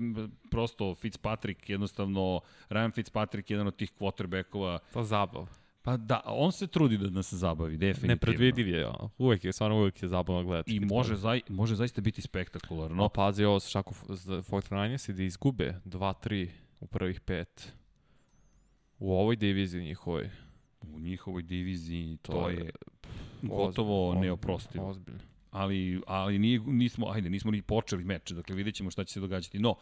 [0.51, 4.79] prosto Fitzpatrick, jednostavno Ryan Fitzpatrick, jedan od tih quarterbackova.
[4.93, 5.64] To zabav.
[5.85, 8.13] Pa da, on se trudi da nas zabavi, definitivno.
[8.15, 10.77] Nepredvidiv je, uvek je, stvarno uvek je zabavno gledati.
[10.77, 13.05] I može, zaj, može zaista biti spektakularno.
[13.05, 13.95] A pazi ovo sa šaku
[14.43, 16.49] Fortnite da izgube 2-3
[16.81, 17.73] u prvih pet.
[18.99, 20.31] U ovoj diviziji njihovoj.
[20.81, 22.71] U njihovoj diviziji to, to je
[23.43, 24.89] gotovo ozbilj, neoprostivo.
[24.89, 25.21] Ozbiljno.
[25.51, 29.21] Ali, ali nije, nismo, ajde, nismo ni počeli meč, dakle vidjet ćemo šta će se
[29.21, 29.59] događati.
[29.59, 29.75] No,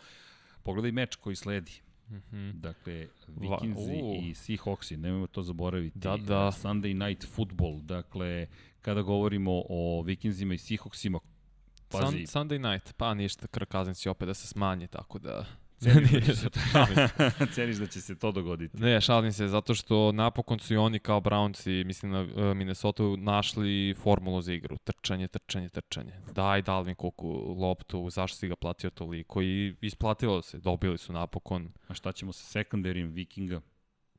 [0.63, 1.81] pogledaj meč koji sledi.
[2.11, 2.53] Mm -hmm.
[2.53, 5.99] Dakle, Vikingsi i Seahawksi, nemojmo to zaboraviti.
[5.99, 6.53] Da, da.
[6.53, 8.47] Sunday Night Football, dakle,
[8.81, 11.19] kada govorimo o Vikingsima i Seahawksima,
[11.89, 12.27] pazi.
[12.27, 15.47] Sun, Sunday Night, pa ništa, Kirk Cousins će opet da se smanje, tako da...
[15.83, 16.49] Ceniš, da, će se,
[17.55, 18.77] ceniš da će se to dogoditi.
[18.77, 23.03] Ne, šalim se, zato što napokon su i oni kao Brownci, mislim na uh, Minnesota,
[23.19, 24.77] našli formulu za igru.
[24.85, 26.13] Trčanje, trčanje, trčanje.
[26.35, 31.73] Daj Dalvin Cooku loptu, zašto si ga platio toliko i isplatilo se, dobili su napokon.
[31.89, 33.61] A šta ćemo sa sekundarijom Vikinga?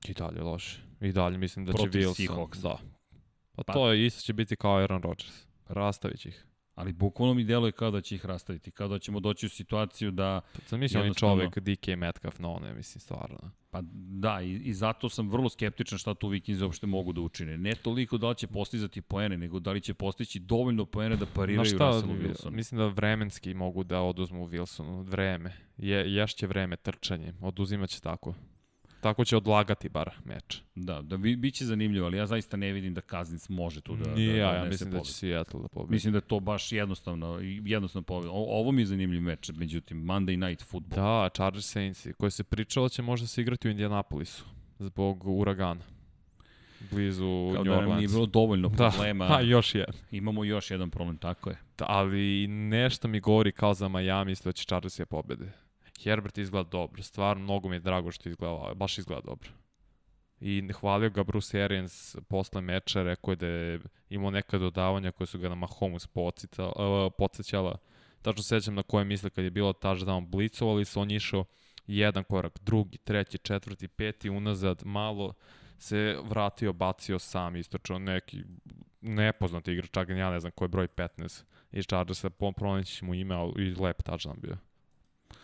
[0.08, 0.82] I dalje loše.
[1.02, 2.28] I dalje mislim da Protiv će Wilson.
[2.28, 2.62] Seahawks.
[2.62, 2.78] Da.
[3.56, 5.48] Pa, pa to je isto će biti kao Aaron Rodgers.
[5.68, 6.46] Rastavit ih.
[6.76, 10.12] Ali bukvalno mi deluje kao da će ih rastaviti, kao da ćemo doći u situaciju
[10.12, 10.42] da...
[10.66, 13.52] Sam mislim, on je čovek DK Metcalf, no ne, mislim, stvarno.
[13.70, 17.58] Pa da, i, i zato sam vrlo skeptičan šta tu Vikings uopšte mogu da učine.
[17.58, 21.26] Ne toliko da li će postizati poene, nego da li će postići dovoljno poene da
[21.26, 22.52] pariraju šta, Russellu Wilsonu.
[22.52, 25.54] Mislim da vremenski mogu da oduzmu Wilsonu vreme.
[25.78, 28.34] Je, ješće vreme trčanje, oduzimaće tako.
[29.04, 30.62] Tako će odlagati bar meč.
[30.76, 34.14] Da, da bi, biće zanimljivo, ali ja zaista ne vidim da Kaznins može tu da,
[34.16, 35.94] Nije, da, da ja, ja mislim da će Seattle da pobedi.
[35.94, 38.28] Mislim da je to baš jednostavno, jednostavno pobedi.
[38.28, 41.02] O, ovo mi je zanimljiv meč, međutim, Monday Night Football.
[41.02, 44.46] Da, Chargers Saints, koji se pričalo će možda se igrati u Indianapolisu
[44.80, 45.82] zbog uragana
[46.92, 48.90] blizu Kao da nam nije bilo dovoljno da.
[48.90, 49.28] problema.
[49.34, 49.96] Da, još jedan.
[50.12, 51.58] Imamo još jedan problem, tako je.
[51.78, 55.63] Da, ali nešto mi govori kao za Miami, isto da će Chargers je pobede.
[56.04, 59.50] Herbert izgleda dobro, stvarno mnogo mi je drago što izgleda, baš izgleda dobro.
[60.40, 65.28] I hvalio ga Bruce Arians posle meča, rekao je da je imao neka dodavanja koje
[65.28, 67.78] su ga na Mahomes uh, podsjećala.
[68.22, 71.46] Tačno sećam na koje misle kad je bilo touchdown blicovali su, on išao
[71.88, 75.34] jedan korak, drugi, treći, četvrti, peti, unazad, malo
[75.78, 78.44] se vratio, bacio sam, istočao neki
[79.02, 83.36] nepoznati igrač, čak ja ne znam ko je broj 15 iz Chargersa, pronaći mu ime,
[83.36, 84.58] ali i lep touchdown bio.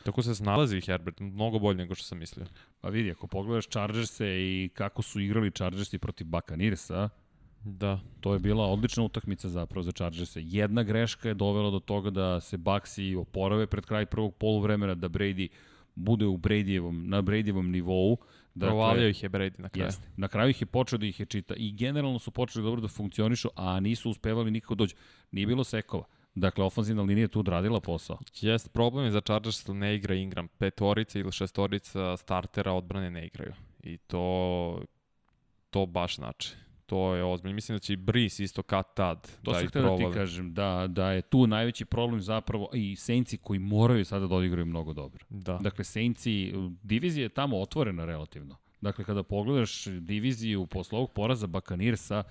[0.04, 2.46] Tako se snalazi Herbert, mnogo bolje nego što sam mislio.
[2.82, 7.10] Pa vidi, ako pogledaš Chargerse i kako su igrali Chargersi protiv Buccaneersa,
[7.64, 8.00] Da.
[8.20, 10.42] To je bila odlična utakmica zapravo za Chargerse.
[10.44, 15.10] Jedna greška je dovela do toga da se Baxi oporave pred kraj prvog poluvremena, da
[15.10, 15.48] Brady
[15.96, 18.18] bude u Bradyjevom, na Bradyjevom nivou.
[18.56, 19.88] Dakle, Provalio ih je Brady na kraju.
[19.88, 20.08] Jeste.
[20.18, 22.88] Na kraju ih je počeo da ih je čita i generalno su počeli dobro da
[22.88, 24.96] funkcionišu, a nisu uspevali nikako doći.
[25.32, 26.04] Nije bilo sekova.
[26.40, 28.20] Dakle, ofenzivna linija je tu odradila posao.
[28.42, 30.48] Jest, problem je za Chargers ne igra Ingram.
[30.48, 33.54] Petorica ili šestorica startera odbrane ne igraju.
[33.84, 34.82] I to,
[35.70, 36.56] to baš znači.
[36.86, 37.56] To je ozbiljno.
[37.56, 40.86] Mislim da će i Brice isto kad tad to da ih da ti kažem, da,
[40.90, 45.26] da je tu najveći problem zapravo i Saintsi koji moraju sada da odigraju mnogo dobro.
[45.30, 45.58] Da.
[45.58, 48.56] Dakle, Saintsi, divizija je tamo otvorena relativno.
[48.82, 52.24] Dakle, kada pogledaš diviziju posle ovog poraza Bakanirsa,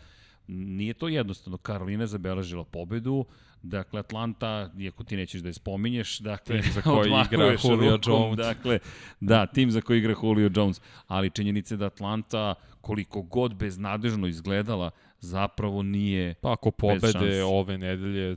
[0.48, 1.58] nije to jednostavno.
[1.58, 3.26] Karolina je zabeležila pobedu,
[3.62, 8.12] Dakle, Atlanta, iako ti nećeš da je spominješ, dakle, tim za koji igra Julio rukom,
[8.12, 8.36] Jones.
[8.36, 8.78] Dakle,
[9.20, 10.80] da, tim za koji igra Julio Jones.
[11.06, 17.78] Ali činjenica je da Atlanta, koliko god beznadežno izgledala, zapravo nije Pa ako pobede ove
[17.78, 18.36] nedelje,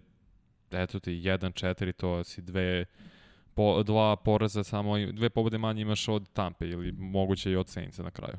[0.72, 2.86] eto ti 1-4, to si dve
[3.54, 8.04] po, dva poraza samo, dve pobede manje imaš od Tampe ili moguće i od Saintsa
[8.04, 8.38] na kraju.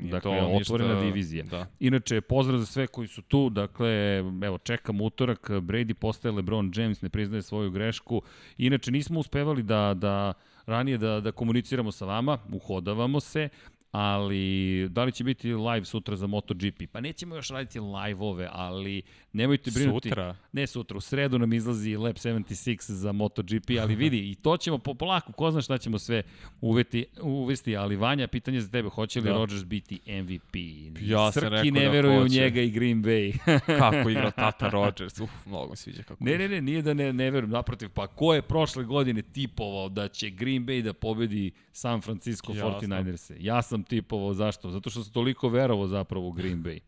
[0.00, 1.06] Nije dakle, to otvorena ništa...
[1.06, 1.44] divizija.
[1.44, 1.66] Da.
[1.80, 7.02] Inače, pozdrav za sve koji su tu, dakle, evo, čekam utorak, Brady postaje LeBron James,
[7.02, 8.22] ne priznaje svoju grešku.
[8.58, 10.32] Inače, nismo uspevali da, da
[10.66, 13.48] ranije da, da komuniciramo sa vama, uhodavamo se,
[13.90, 16.82] ali da li će biti live sutra za MotoGP?
[16.92, 19.02] Pa nećemo još raditi live-ove, ali
[19.36, 20.08] nemojte brinuti.
[20.08, 20.36] Sutra?
[20.52, 24.78] Ne sutra, u sredu nam izlazi Lab 76 za MotoGP, ali vidi, i to ćemo
[24.78, 26.22] po, polako, ko zna šta ćemo sve
[26.60, 29.32] uveti, uvesti, ali Vanja, pitanje za tebe, hoće li da.
[29.32, 30.56] Rodgers biti MVP?
[31.00, 33.38] Ja Srki sam rekao ne da veruje u njega i Green Bay.
[33.80, 37.30] kako igra tata Rodgers, uf, mnogo sviđa kako Ne, ne, ne, nije da ne, ne
[37.30, 42.00] verujem, naprotiv, pa ko je prošle godine tipovao da će Green Bay da pobedi San
[42.00, 43.32] Francisco 49ers?
[43.40, 44.70] Ja sam tipovao, zašto?
[44.70, 46.80] Zato što sam toliko verovao zapravo u Green Bay.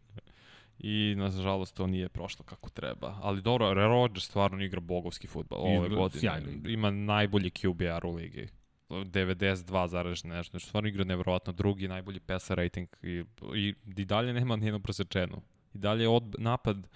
[0.79, 3.19] I, nažalost, to nije prošlo kako treba.
[3.23, 6.21] Ali dobro, Rodgers stvarno igra bogovski futbol ove godine.
[6.21, 6.69] Sjajno.
[6.69, 8.49] Ima najbolji QBR u ligi.
[8.89, 13.25] 92 zareš nešto, stvarno igra nevjerojatno, drugi najbolji PESA rating i,
[13.57, 15.43] i, i dalje nema nijednu prosečenu.
[15.75, 16.89] I dalje od napad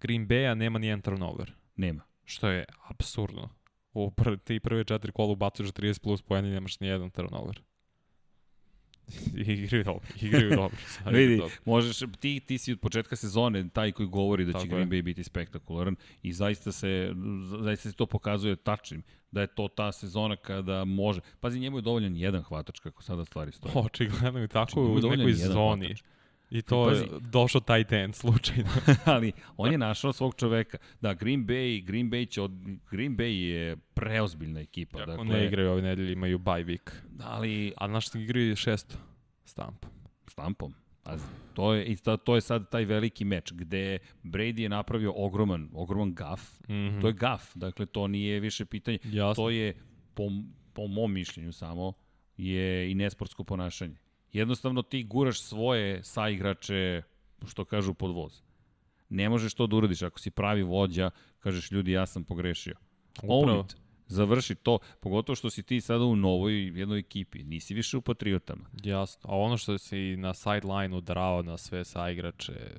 [0.00, 1.52] Green Bay-a nema nijedan turnover.
[1.76, 2.02] Nema.
[2.24, 3.48] Što je absurdno.
[3.92, 7.62] U pr ti prve četiri kola ubacuješ 30 plus pojeni nemaš nijedan turnover.
[9.36, 10.78] Igraju dobro, igraju dobro.
[11.10, 11.54] Vidi, dobro.
[11.64, 15.02] možeš, ti, ti si od početka sezone taj koji govori da će Tako Green Bay
[15.02, 17.14] biti spektakularan i zaista se,
[17.62, 21.20] zaista se to pokazuje tačnim, da je to ta sezona kada može.
[21.40, 23.72] Pazi, njemu je dovoljan jedan hvatač kako sada stvari stoje.
[23.74, 25.86] Očigledno i tako u nekoj zoni.
[25.86, 26.02] Hvatač.
[26.50, 28.70] I to je došao taj ten slučajno.
[29.04, 30.78] ali on je našao svog čoveka.
[31.00, 32.52] Da, Green Bay, Green Bay će od,
[32.90, 34.98] Green Bay je preozbiljna ekipa.
[34.98, 36.90] Jako dakle, ne igraju ove nedelje, imaju bye week.
[37.20, 37.72] Ali...
[37.76, 38.96] A što igraju šesto?
[39.44, 39.86] Stamp.
[40.26, 40.74] Stampom.
[41.04, 41.16] A
[41.54, 46.14] to je, i to je sad taj veliki meč gde Brady je napravio ogroman, ogroman
[46.14, 46.60] gaf.
[46.68, 47.00] Mm -hmm.
[47.00, 48.98] To je gaf, dakle to nije više pitanje.
[49.04, 49.44] Jasno.
[49.44, 49.74] To je
[50.14, 50.30] po
[50.76, 51.92] po mom mišljenju samo,
[52.36, 53.96] je i nesportsko ponašanje.
[54.36, 57.02] Jednostavno ti guraš svoje saigrače,
[57.46, 58.42] što kažu, pod voz.
[59.08, 60.02] Ne možeš to da uradiš.
[60.02, 62.74] Ako si pravi vođa, kažeš ljudi ja sam pogrešio.
[63.22, 63.42] Upravo.
[63.42, 63.76] Own it.
[64.06, 68.64] Završi to, pogotovo što si ti sada u novoj jednoj ekipi, nisi više u Patriotama.
[68.84, 72.70] Jasno, a ono što si na sideline udarao na sve saigrače,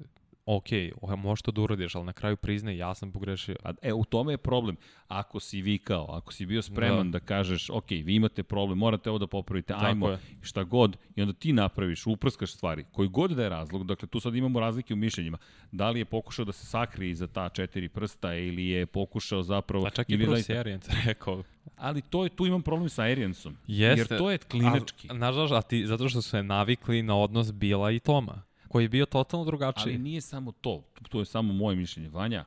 [0.48, 0.70] ok,
[1.18, 3.56] možeš to da uradiš, ali na kraju prizne, ja sam pogrešio.
[3.64, 4.76] A, e, u tome je problem.
[5.08, 9.10] Ako si vikao, ako si bio spreman da, da kažeš, ok, vi imate problem, morate
[9.10, 10.20] ovo da popravite, Tako ajmo, je.
[10.42, 14.20] šta god, i onda ti napraviš, uprskaš stvari, koji god da je razlog, dakle, tu
[14.20, 15.38] sad imamo razlike u mišljenjima.
[15.72, 19.84] Da li je pokušao da se sakrije za ta četiri prsta ili je pokušao zapravo...
[19.84, 20.54] Pa čak i Bruce zaista...
[20.54, 21.44] Arians rekao.
[21.78, 23.58] Ali to je, tu imam problem sa Ariansom.
[23.68, 24.14] Jeste.
[24.14, 25.08] Jer to je klinački.
[25.12, 28.84] A, nažalost, a ti, zato što su se navikli na odnos Bila i Toma koji
[28.84, 29.94] je bio totalno drugačiji.
[29.94, 32.10] Ali nije samo to, to je samo moje mišljenje.
[32.10, 32.46] Vanja,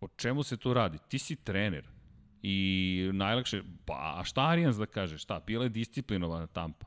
[0.00, 0.98] o čemu se tu radi?
[1.08, 1.88] Ti si trener
[2.42, 6.86] i najlakše, pa a šta Arijans da kaže, šta, bila je disciplinovana Tampa.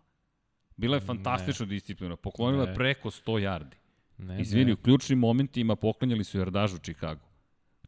[0.77, 1.69] Bila je fantastično ne.
[1.69, 2.73] disciplinovana, poklonila ne.
[2.73, 3.75] preko 100 yardi.
[4.17, 4.73] Ne, Izvini, ne.
[4.73, 7.21] u ključnim momentima poklanjali su jardažu Chicago.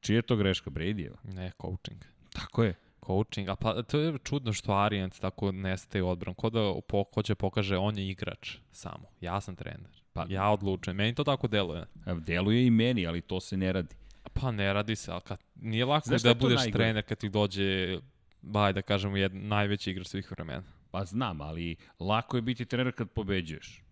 [0.01, 0.69] Čija je to greška?
[0.69, 1.15] Bradyjeva?
[1.23, 2.01] Ne, coaching.
[2.33, 2.75] Tako je.
[3.05, 6.35] Coaching, a pa to je čudno što Arijans tako nestaje odbran.
[6.35, 6.73] Ko da
[7.13, 9.07] hoće pokaže on je igrač samo.
[9.21, 10.02] Ja sam trener.
[10.13, 10.97] Pa, ja odlučujem.
[10.97, 11.85] Meni to tako deluje.
[12.05, 13.95] Deluje i meni, ali to se ne radi.
[14.33, 16.83] Pa ne radi se, ali kad, nije lako Znaš da budeš najgore?
[16.83, 17.97] trener kad ti dođe,
[18.41, 20.63] baj da kažemo, jed, najveći igrač svih vremena.
[20.91, 23.83] Pa znam, ali lako je biti trener kad pobeđuješ.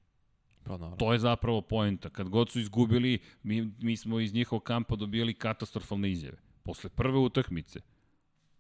[0.64, 0.96] Pa, naravno.
[0.98, 2.10] To je zapravo poenta.
[2.10, 6.38] Kad god su izgubili, mi, mi smo iz njihovog kampa dobijali katastrofalne izjave.
[6.64, 7.80] Posle prve utakmice,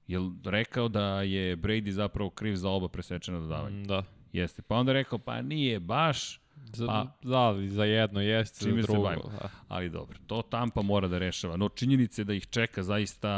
[0.08, 3.86] je rekao da je Brady zapravo kriv za oba presečena dodavanja?
[3.86, 4.04] Da.
[4.34, 4.62] Jeste.
[4.62, 6.41] Pa onda rekao, pa nije baš,
[6.74, 9.10] Za, pa, da, za jedno jeste, za drugo.
[9.10, 9.50] Da.
[9.68, 11.58] Ali dobro, to Tampa mora da rešava.
[11.58, 13.32] No činjenice da ih čeka zaista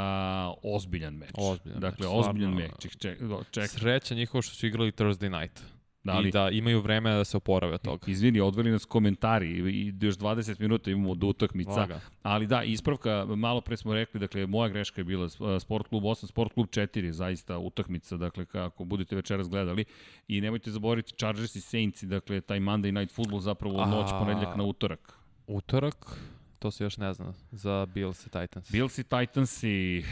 [0.63, 1.31] ozbiljan meč.
[1.37, 2.15] Ozbiljan dakle, meč.
[2.15, 2.71] ozbiljan meč.
[2.99, 3.25] Čeka.
[3.51, 3.67] čeka.
[3.67, 5.61] Sreća njihovo što su igrali Thursday night.
[6.03, 8.11] Da, ali, I da imaju vreme da se oporave od toga.
[8.11, 11.71] Izvini, odveli nas komentari i još 20 minuta imamo do utakmica.
[11.71, 11.99] Vaga.
[12.23, 16.27] Ali da, ispravka, malo pre smo rekli, dakle, moja greška je bila Sport klub 8,
[16.27, 19.85] Sport klub 4, zaista utakmica, dakle, kako budete večeras gledali.
[20.27, 24.63] I nemojte zaboraviti Chargers i Saints, dakle, taj Monday Night Football zapravo noć ponedljak na
[24.63, 25.13] utorak.
[25.47, 26.17] Utorak?
[26.59, 28.71] To se još ne zna za Bills i Titans.
[28.71, 30.03] Bills i Titans i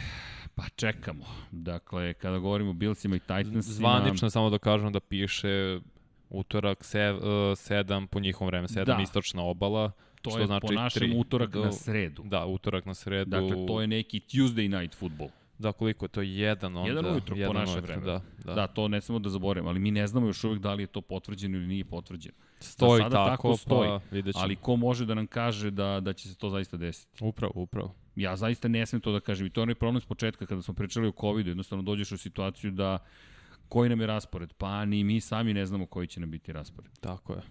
[0.56, 1.26] Pa čekamo.
[1.52, 3.62] Dakle, kada govorimo o Billsima i Titansima...
[3.62, 5.80] Zvanično samo da kažem da piše
[6.30, 9.00] utorak 7 uh, po njihovom vreme, 7 da.
[9.04, 9.92] istočna obala.
[10.22, 12.24] To što je znači po našem 3, utorak do, na sredu.
[12.26, 13.30] Da, utorak na sredu.
[13.30, 15.30] Dakle, to je neki Tuesday night football.
[15.62, 16.21] Da, koliko je to?
[16.21, 16.89] Jedan onda.
[16.89, 18.06] Jedan ujutro jedan po naše ujutro, vreme.
[18.06, 18.54] Da, da.
[18.54, 20.88] da, to ne samo da zaboravimo, ali mi ne znamo još uvek da li je
[20.88, 22.36] to potvrđeno ili nije potvrđeno.
[22.60, 24.43] Stoji sada tako, tako stoji, pa vidjet ćemo.
[24.43, 27.24] Ali ko može da nam kaže da, da će se to zaista desiti?
[27.24, 27.95] Upravo, upravo.
[28.15, 29.47] Ja zaista ne smem to da kažem.
[29.47, 31.50] I to je onaj problem s početka kada smo pričali o COVID-u.
[31.50, 32.97] Jednostavno dođeš u situaciju da
[33.69, 34.54] koji nam je raspored?
[34.54, 36.91] Pa ni mi sami ne znamo koji će nam biti raspored.
[37.00, 37.41] Tako je.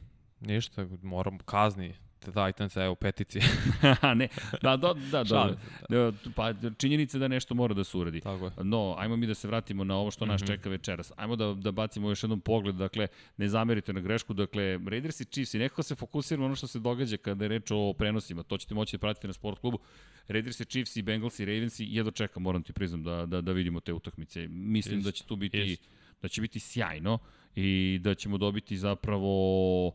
[0.40, 3.40] Ništa, moram kazni Titans, evo, petici.
[4.16, 4.28] ne,
[4.62, 5.56] da, da, da, da,
[5.88, 8.20] da, pa činjenica da nešto mora da se uradi.
[8.20, 8.50] Tako je.
[8.64, 10.46] No, ajmo mi da se vratimo na ovo što nas mm -hmm.
[10.46, 11.12] čeka večeras.
[11.16, 13.06] Ajmo da, da bacimo još jednom pogled, dakle,
[13.36, 16.78] ne zamerite na grešku, dakle, Raiders i Chiefs i nekako se fokusiramo ono što se
[16.78, 19.78] događa kada je reč o prenosima, to ćete moći da pratiti na sport klubu.
[20.28, 23.40] Raiders i Chiefs i Bengals i Ravens i jedno čekam, moram ti priznam da, da,
[23.40, 24.48] da vidimo te utakmice.
[24.48, 25.04] Mislim Just.
[25.04, 25.88] da će tu biti, Just.
[26.22, 27.18] da će biti sjajno
[27.54, 29.92] i da ćemo dobiti zapravo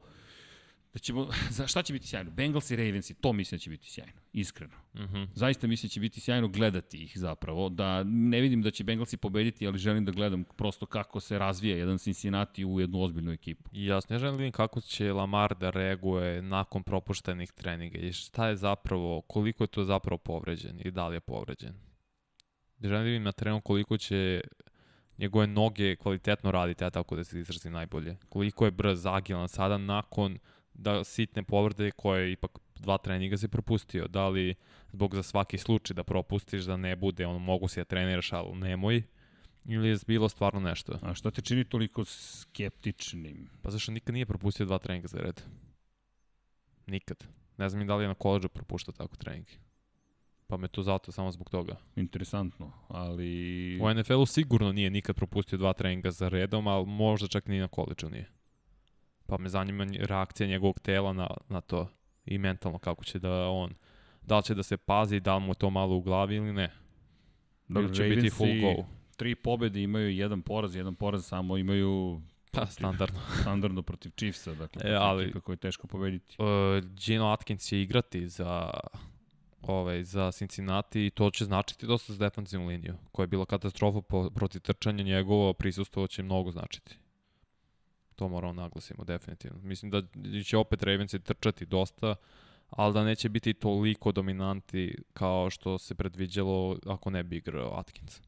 [0.96, 1.28] da ćemo,
[1.58, 2.32] za šta će biti sjajno?
[2.32, 4.76] Bengals i Ravens to mislim da će biti sjajno, iskreno.
[4.94, 5.16] Uh mhm.
[5.16, 5.28] -huh.
[5.34, 9.18] Zaista mislim da će biti sjajno gledati ih zapravo, da ne vidim da će Bengalsi
[9.18, 13.70] pobediti, ali želim da gledam prosto kako se razvija jedan Cincinnati u jednu ozbiljnu ekipu.
[13.74, 18.14] I jasno, ja želim da vidim kako će Lamar da reaguje nakon propuštenih treninga i
[18.14, 21.74] šta je zapravo, koliko je to zapravo povređen i da li je povređen.
[22.82, 24.42] Želim da vidim na terenu koliko će
[25.18, 28.18] njegove noge kvalitetno raditi, ja tako da se izrazim najbolje.
[28.30, 30.38] Koliko je brz, agilan sada nakon
[30.76, 34.08] da sitne povrede koje ipak dva treninga se propustio.
[34.08, 34.56] Da li
[34.92, 38.56] zbog za svaki slučaj da propustiš da ne bude, ono mogu se da treniraš, ali
[38.56, 39.04] nemoj,
[39.66, 41.00] ili je bilo stvarno nešto.
[41.02, 43.50] A šta te čini toliko skeptičnim?
[43.62, 45.42] Pa zašto nikad nije propustio dva treninga za red?
[46.88, 47.28] Nikad.
[47.58, 49.48] Ne znam i da li je na koleđu propuštao tako trening.
[50.48, 51.76] Pa me to zato samo zbog toga.
[51.96, 53.80] Interesantno, ali...
[53.82, 57.68] U NFL-u sigurno nije nikad propustio dva treninga za redom, ali možda čak ni na
[57.68, 58.30] koleđu nije.
[59.28, 61.90] Pa me zanima reakcija njegovog tela na, na to
[62.26, 63.74] i mentalno kako će da on,
[64.22, 66.72] da li će da se pazi, da li mu to malo u glavi ili ne.
[67.70, 68.86] Ili će biti full go.
[69.18, 73.20] Tri pobede imaju jedan poraz, jedan poraz samo imaju Pa, standardno.
[73.42, 76.36] standardno protiv Chiefsa, dakle, e, ali, ekipa koju je teško pobediti.
[76.40, 76.48] Uh,
[77.06, 78.70] Gino Atkins će igrati za
[79.62, 84.02] ovaj, za Cincinnati i to će značiti dosta za defensivnu liniju, koja je bila katastrofa
[84.02, 86.98] po, protiv trčanja, njegovo prisustvo će mnogo značiti.
[88.16, 89.60] To moramo naglasimo definitivno.
[89.64, 90.02] Mislim da
[90.46, 92.16] će opet Ravensi trčati dosta,
[92.70, 98.22] ali da neće biti toliko dominanti kao što se predviđalo ako ne bi igrao Atkins.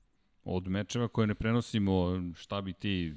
[0.44, 3.16] Od mečeva koje ne prenosimo, šta bi ti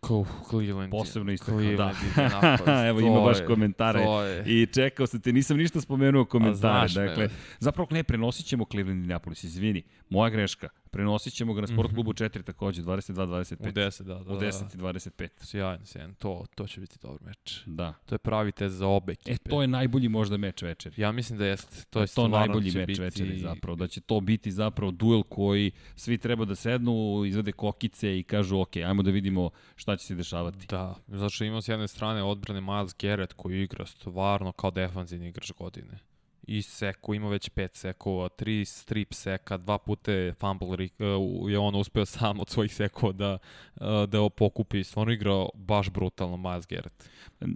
[0.00, 0.90] Ko, Cleveland.
[0.90, 1.92] Posebno isto da.
[2.88, 4.04] Evo ima baš komentare.
[4.46, 6.88] I čekao sam te, nisam ništa spomenuo komentare.
[6.94, 9.82] Dakle, zapravo ne, prenosit ćemo Cleveland i Napolis, izvini.
[10.08, 10.68] Moja greška.
[10.96, 11.94] Prenosit ćemo ga na Sport mhm.
[11.94, 13.68] klubu 4 takođe, 22-25.
[13.68, 14.14] U 10, da.
[14.14, 14.90] da U 10 da, da.
[14.90, 15.28] i 25.
[15.40, 16.14] Sjajno, sjajno.
[16.18, 17.62] To, to će biti dobar meč.
[17.66, 17.94] Da.
[18.06, 19.32] To je pravi test za obe ekipe.
[19.32, 21.02] E, to je najbolji možda meč večeri.
[21.02, 21.84] Ja mislim da jeste.
[21.90, 23.00] To je to najbolji meč biti...
[23.00, 23.76] večeri zapravo.
[23.76, 28.58] Da će to biti zapravo duel koji svi treba da sednu, izvede kokice i kažu
[28.60, 30.66] ok, ajmo da vidimo šta će se dešavati.
[30.66, 30.94] Da.
[31.08, 35.98] Znači imamo s jedne strane odbrane Miles Garrett koji igra stvarno kao defanzivni igrač godine
[36.46, 41.58] i seko, ima već pet sekova, tri strip seka, dva puta je fumble, uh, je
[41.58, 43.38] on uspeo sam od svojih sekova da,
[43.74, 44.84] uh, da pokupi.
[44.84, 47.10] Stvarno igrao baš brutalno Miles Garrett.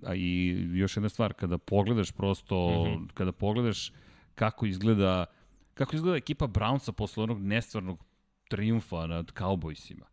[0.06, 3.08] A i još jedna stvar, kada pogledaš prosto, mm -hmm.
[3.14, 3.92] kada pogledaš
[4.34, 5.26] kako izgleda
[5.74, 8.04] kako izgleda ekipa Brownsa posle onog nestvarnog
[8.48, 10.04] triumfa nad Cowboysima.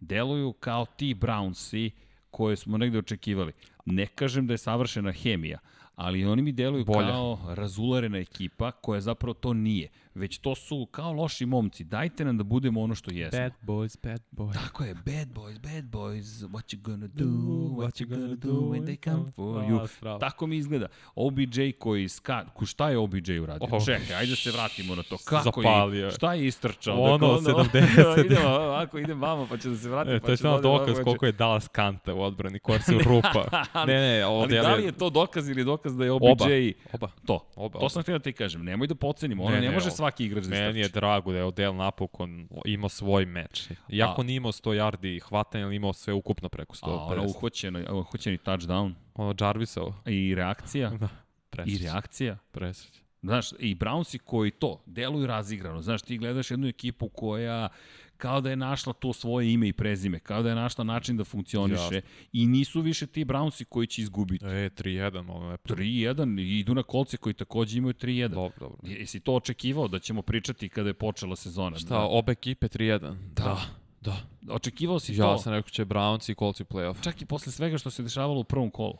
[0.00, 1.90] Deluju kao ti Brownsi
[2.30, 3.52] koje smo negde očekivali.
[3.86, 5.58] Ne kažem da je savršena hemija,
[5.96, 7.08] ali oni mi deluju Bolje.
[7.08, 9.88] kao razularena ekipa koja zapravo to nije.
[10.14, 11.84] Već to su kao loši momci.
[11.84, 13.38] Dajte nam da budemo ono što jesmo.
[13.38, 14.54] Bad boys, bad boys.
[14.54, 16.24] Tako je, bad boys, bad boys.
[16.24, 20.18] What you gonna do, what you gonna do when they come for you.
[20.20, 20.86] Tako mi izgleda.
[21.14, 22.44] OBJ koji ska...
[22.66, 23.68] Šta je OBJ uradio?
[23.70, 23.84] Oh.
[23.84, 25.16] Čekaj, ajde da se vratimo na to.
[25.24, 26.04] Kako Zapalio.
[26.04, 26.10] je?
[26.10, 27.02] Šta je istrčao?
[27.02, 28.24] Ono, dakle, 70.
[28.24, 30.16] idemo, ako idem vamo pa će da se vratimo.
[30.16, 33.44] E, to je pa samo dokaz koliko je Dallas Kanta u odbrani, koja se rupa.
[33.86, 36.44] ne, ne, ovo Ali da li je to dokaz ili dokaz da je OBJ oba,
[36.92, 37.10] oba.
[37.26, 37.46] to?
[37.56, 38.64] Oba, to sam htio da ti kažem.
[38.64, 41.38] Nemoj da pocenimo, ona ne, ne, ne može svaki igrač da Meni je drago da
[41.38, 43.68] je Odell napokon imao svoj meč.
[43.88, 46.86] Iako nije imao 100 yardi hvatanja, ali imao sve ukupno preko 100.
[46.86, 48.94] A ono uhoćeno, uhoćeni touchdown.
[49.14, 49.92] Ono Jarvisov.
[50.06, 50.90] I reakcija.
[51.00, 51.08] da.
[51.50, 51.84] Presreća.
[51.84, 52.38] I reakcija.
[52.52, 53.00] Presreća.
[53.22, 55.82] Znaš, i Brownsi koji to, deluju razigrano.
[55.82, 57.68] Znaš, ti gledaš jednu ekipu koja
[58.16, 61.24] kao da je našla to svoje ime i prezime, kao da je našla način da
[61.24, 62.00] funkcioniše Jasno.
[62.32, 64.44] i nisu više ti Brownsi koji će izgubiti.
[64.44, 65.56] E, 3-1, malo je.
[65.56, 68.28] 3-1 i idu na kolce koji takođe imaju 3-1.
[68.28, 68.78] Dobro, dobro.
[68.82, 71.78] Jesi to očekivao da ćemo pričati kada je počela sezona?
[71.78, 72.04] Šta, da.
[72.04, 72.98] obe ekipe 3-1?
[73.00, 73.42] Da.
[73.44, 73.84] da.
[74.00, 74.16] Da.
[74.54, 75.30] Očekivao si ja to?
[75.30, 77.02] Ja sam rekao će Browns i Colts u playoff.
[77.02, 78.98] Čak i posle svega što se dešavalo u prvom kolu.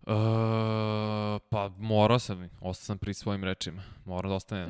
[0.00, 3.82] Uh, pa morao sam, ostao sam pri svojim rečima.
[4.04, 4.68] Moram da ostanem.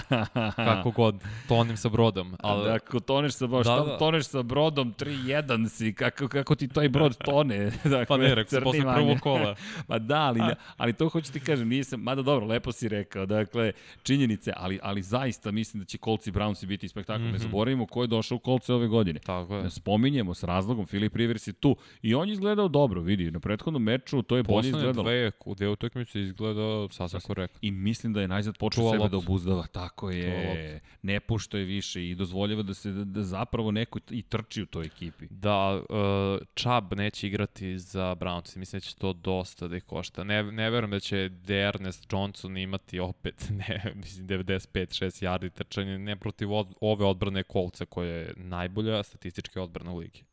[0.56, 2.36] Kako god, tonim sa brodom.
[2.40, 2.68] Ali...
[2.68, 3.98] Da, ako toneš sa brodom, da, da.
[3.98, 7.72] toneš sa brodom 3-1 si, kako, kako ti taj brod tone?
[7.84, 9.54] dakle, pa ne, rekao posle prvog kola.
[9.88, 13.26] pa da, ali, ne, ali to hoću ti kažem, nisam, mada dobro, lepo si rekao,
[13.26, 17.20] dakle, činjenice, ali, ali zaista mislim da će Colts i Brownsi biti spektakl.
[17.20, 17.32] Mm -hmm.
[17.32, 17.42] Ne mhm.
[17.42, 19.20] zaboravimo ko je došao u Colts ove godine.
[19.20, 19.70] Tako je.
[19.70, 23.82] Spominjemo s razlogom, Filip Rivers je tu i on je izgledao dobro, vidi, na prethodnom
[23.82, 25.02] meču to je bolje izgledalo.
[25.02, 27.58] Dve, u dve utakmice izgleda sasvim korektno.
[27.62, 32.08] I mislim da je najzad počeo sebe da obuzdava, tako je, ne pušta je više
[32.08, 35.26] i dozvoljava da se da, da zapravo neko i trči u toj ekipi.
[35.30, 40.24] Da, uh, Chubb neće igrati za Browns, mislim da će to dosta da ih košta.
[40.24, 46.16] Ne, ne verujem da će Dernest Johnson imati opet, ne, mislim 95-6 yardi trčanje, ne
[46.16, 50.29] protiv od, ove odbrane kolca koja je najbolja statistička odbrana u ligi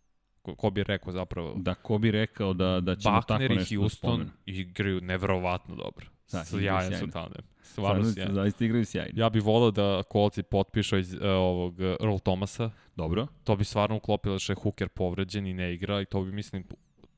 [0.48, 1.54] ko, ko bi rekao zapravo.
[1.56, 5.02] Da, ko bi rekao da, da ćemo Buckner tako nešto i da Houston da igraju
[5.02, 6.06] nevrovatno dobro.
[6.32, 7.42] Da, sjajan su tandem.
[7.62, 8.34] Stvarno sjajan.
[8.34, 9.12] Zaista igraju sjajno.
[9.16, 12.70] Ja bih volao da kolci potpišu iz uh, ovog uh, Earl Thomasa.
[12.96, 13.28] Dobro.
[13.44, 16.68] To bi stvarno uklopilo što je Hooker povređen i ne igra i to bi, mislim,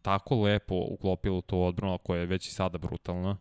[0.01, 3.37] tako lepo uklopilo to odbrano koja je već i sada brutalna.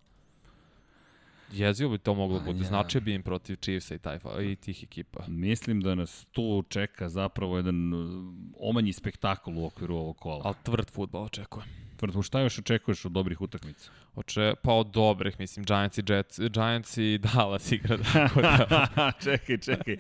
[1.53, 2.59] Jezio bi to moglo bude.
[2.59, 2.65] Ja.
[2.65, 5.25] Značio bi im protiv Chiefsa i, taj, i tih ekipa.
[5.29, 10.43] Mislim da nas tu čeka zapravo jedan uh, omanji spektakl u okviru ovog kola.
[10.45, 11.88] Ali tvrd futbol očekujem.
[11.99, 13.91] Tvrdo, šta još očekuješ od dobrih utakmica?
[14.15, 17.99] Oče, pa od dobrih, mislim, Giants i Jets, Giants i Dallas igra.
[18.13, 19.13] Tako da...
[19.25, 19.97] čekaj, čekaj.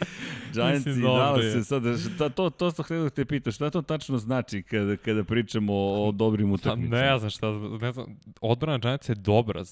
[0.52, 1.82] Giants mislim, i Dallas je sad,
[2.14, 5.72] šta, to, to što htio da te pita, šta to tačno znači kada, kada pričamo
[5.74, 7.02] o, o dobrim pa utakmicama?
[7.02, 7.50] Ne znam šta,
[7.80, 8.06] ne znam,
[8.40, 9.62] odbrana Giants je dobra,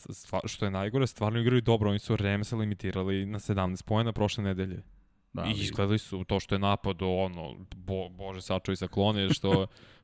[0.44, 4.82] što je najgore, stvarno igraju dobro, oni su Remsa limitirali na 17 pojena prošle nedelje.
[5.32, 9.66] Da, I izgledali su to što je napad, ono, bo, bože sačuvaj sa klone, što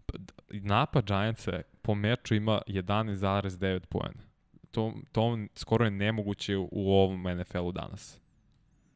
[0.50, 4.22] napad Giantsa po meču ima 11,9 poena.
[4.70, 8.22] To, to skoro je nemoguće u ovom NFL-u danas.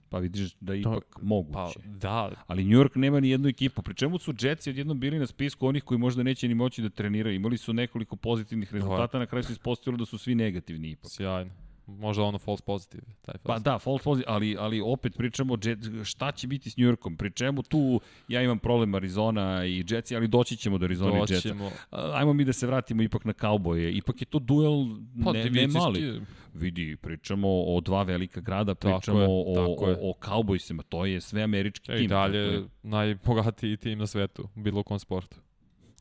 [0.09, 1.81] Pa vidiš da je ipak to, moguće.
[1.83, 2.31] Pa, da.
[2.47, 3.83] Ali New York nema ni jednu ekipu.
[3.83, 6.89] Pri čemu su Jetsi odjednom bili na spisku onih koji možda neće ni moći da
[6.89, 7.37] treniraju.
[7.37, 11.11] Imali su nekoliko pozitivnih rezultata, na kraju se ispostavilo da su svi negativni ipak.
[11.11, 11.51] Sjajno.
[11.87, 13.03] Možda ono false positive.
[13.25, 13.65] Taj false.
[13.65, 17.17] Pa da, false positive, ali, ali opet pričamo jet, šta će biti s New Yorkom.
[17.17, 21.33] Pri čemu tu ja imam problem Arizona i Jetsi, ali doći ćemo do Arizona i
[21.33, 21.55] Jetsa.
[21.91, 23.97] Ajmo mi da se vratimo ipak na Cowboye.
[23.99, 24.87] Ipak je to duel
[25.25, 26.21] pa, ne, ne mali.
[26.55, 31.07] Vidi, pričamo o dva velika grada, pričamo tako je, o, tako o, o Cowboysima, to
[31.07, 32.05] je sve američki e, tim.
[32.05, 35.37] I dalje najbogatiji tim na svetu, u bilo kom sportu.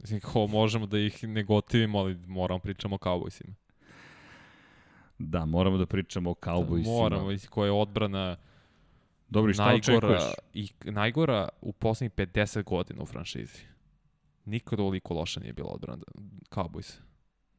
[0.01, 3.53] Mislim, kao možemo da ih ne gotivimo, ali moramo pričamo o Cowboysima.
[5.17, 6.85] Da, moramo da pričamo o Cowboysima.
[6.85, 8.37] Moramo, koja je odbrana
[9.29, 10.23] Dobro, šta najgora, očekuješ?
[10.53, 13.59] I najgora u poslednjih 50 godina u franšizi.
[14.45, 16.03] Nikad ovoliko loša nije bila odbrana
[16.51, 16.99] Cowboys.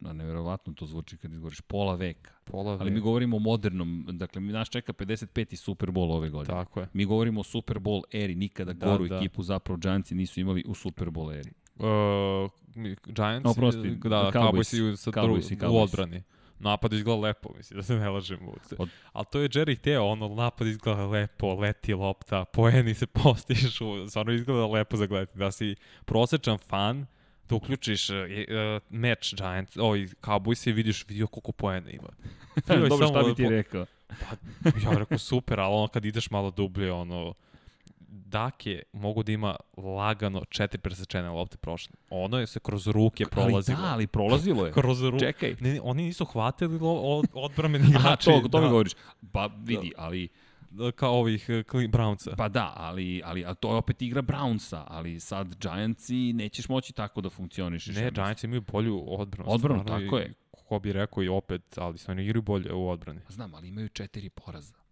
[0.01, 2.33] Da, nevjerovatno to zvuči kad izgovoriš pola veka.
[2.45, 2.83] Pola veka.
[2.83, 5.57] Ali mi govorimo o modernom, dakle, mi nas čeka 55.
[5.57, 6.59] Super Bowl ove godine.
[6.59, 6.89] Tako je.
[6.93, 9.17] Mi govorimo o Super Bowl eri, nikada da, goru da.
[9.17, 11.51] ekipu zapravo Giantsi nisu imali u Super Bowl eri.
[11.77, 12.51] Uh,
[13.07, 15.71] Giants, no, prosti, da, Cowboys, Cowboys, Cowboys, Cowboys.
[15.71, 16.23] u odbrani.
[16.59, 18.55] Napad izgleda lepo, mislim, da se ne lažemo.
[18.79, 18.89] Od...
[19.13, 24.33] Ali to je Jerry hteo, ono, napad izgleda lepo, leti lopta, poeni se postižu, stvarno
[24.33, 25.39] izgleda lepo za gledati.
[25.39, 27.07] Da si prosečan fan,
[27.49, 32.09] da uključiš uh, uh, meč Giants, ovaj Cowboys i vidiš vidio koliko poena ima.
[32.89, 33.87] Dobro, šta bi ti rekao?
[34.09, 34.37] Pa,
[34.85, 37.35] ja rekao super, ali ono kad ideš malo dublje, ono,
[38.25, 41.95] Dake mogu da ima lagano četiri presečene lopte prošle.
[42.11, 43.79] Ono je se kroz ruke prolazilo.
[43.79, 44.73] Ali da, ali prolazilo je.
[44.83, 45.19] kroz ruke.
[45.19, 45.57] Čekaj.
[45.61, 48.31] Ne, oni nisu hvatili od, odbrameni igrači.
[48.31, 48.61] Aha, to, to da.
[48.61, 48.93] mi govoriš.
[49.33, 50.03] Pa vidi, da.
[50.03, 50.29] ali
[50.71, 52.37] da, kao ovih uh, Brownsa.
[52.37, 56.93] Pa da, ali, ali a to je opet igra Brownsa, ali sad Giantsi nećeš moći
[56.93, 57.97] tako da funkcionišeš.
[57.97, 59.51] Ne, Giantsi imaju bolju odbranu.
[59.53, 60.35] Odbranu, tako je.
[60.69, 63.21] Ko bi rekao i opet, ali stvarno igraju bolje u odbrani.
[63.29, 64.86] Znam, ali imaju četiri poraza.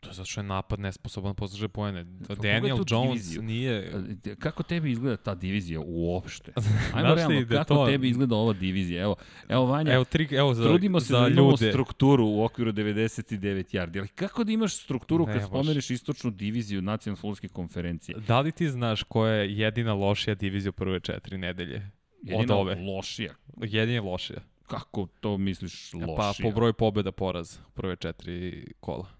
[0.00, 2.06] To je zato što je napad nesposoban da postiže poene.
[2.28, 3.42] Pa Daniel Jones diviziju?
[3.42, 3.92] nije...
[4.38, 6.52] Kako tebi izgleda ta divizija uopšte?
[6.94, 7.86] Ajmo realno, kako to...
[7.86, 9.02] tebi izgleda ova divizija?
[9.02, 9.16] Evo,
[9.48, 11.70] evo Vanja, evo, tri, evo za, trudimo se za da imamo ljude.
[11.70, 16.82] strukturu u okviru 99 yardi, ali kako da imaš strukturu ne, kad spomeneš istočnu diviziju
[16.82, 18.18] nacionalne futbolske konferencije?
[18.18, 21.90] Da li ti znaš koja je jedina lošija divizija u prve četiri nedelje?
[22.22, 22.74] Jedina od ove?
[22.74, 23.34] lošija?
[23.62, 24.40] Jedina lošija.
[24.66, 26.16] Kako to misliš lošija?
[26.16, 29.17] Pa po broju pobjeda poraz prve četiri kola.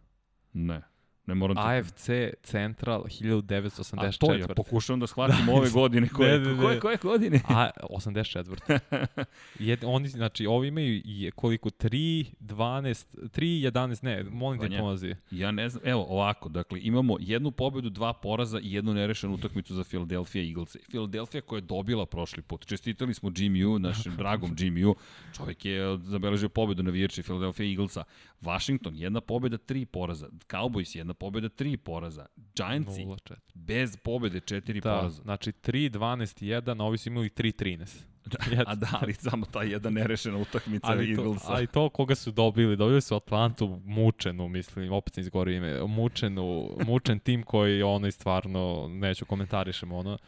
[0.54, 0.82] Ne.
[1.28, 1.62] Ne moram ti...
[1.64, 2.10] AFC
[2.42, 4.06] Central 1984.
[4.06, 6.08] A to ja pokušavam da shvatim ove godine.
[6.08, 6.62] Koje, ne, ne, ne.
[6.62, 7.40] koje, koje godine?
[7.48, 8.78] A, 84.
[9.58, 11.70] Jed, oni, znači, ovi imaju je, koliko?
[11.70, 15.14] 3, 12, 3, 11, ne, molim te pomozi.
[15.30, 19.74] Ja ne znam, evo, ovako, dakle, imamo jednu pobedu, dva poraza i jednu nerešenu utakmicu
[19.74, 20.76] za Philadelphia Eagles.
[20.88, 22.66] Philadelphia koja je dobila prošli put.
[22.66, 24.96] Čestitali smo Jimmy U, našem dragom Jimmy U.
[25.36, 28.04] Čovjek je zabeležio pobedu na virči Philadelphia Eaglesa.
[28.40, 30.28] Washington, jedna pobeda, tri poraza.
[30.48, 32.26] Cowboys, jedna pobeda, tri poraza.
[32.56, 33.06] Giantsi,
[33.54, 35.22] bez pobede, četiri da, poraza.
[35.22, 38.04] Znači 3, 12, 1, ovi su imali 3, 13.
[38.66, 41.46] A da, ali samo ta jedna nerešena utakmica ali Eaglesa.
[41.46, 45.86] To, ali to koga su dobili, dobili su Atlantu mučenu, mislim, opet se izgori ime,
[45.86, 50.18] mučenu, mučen tim koji ono i stvarno, neću komentarišem ono,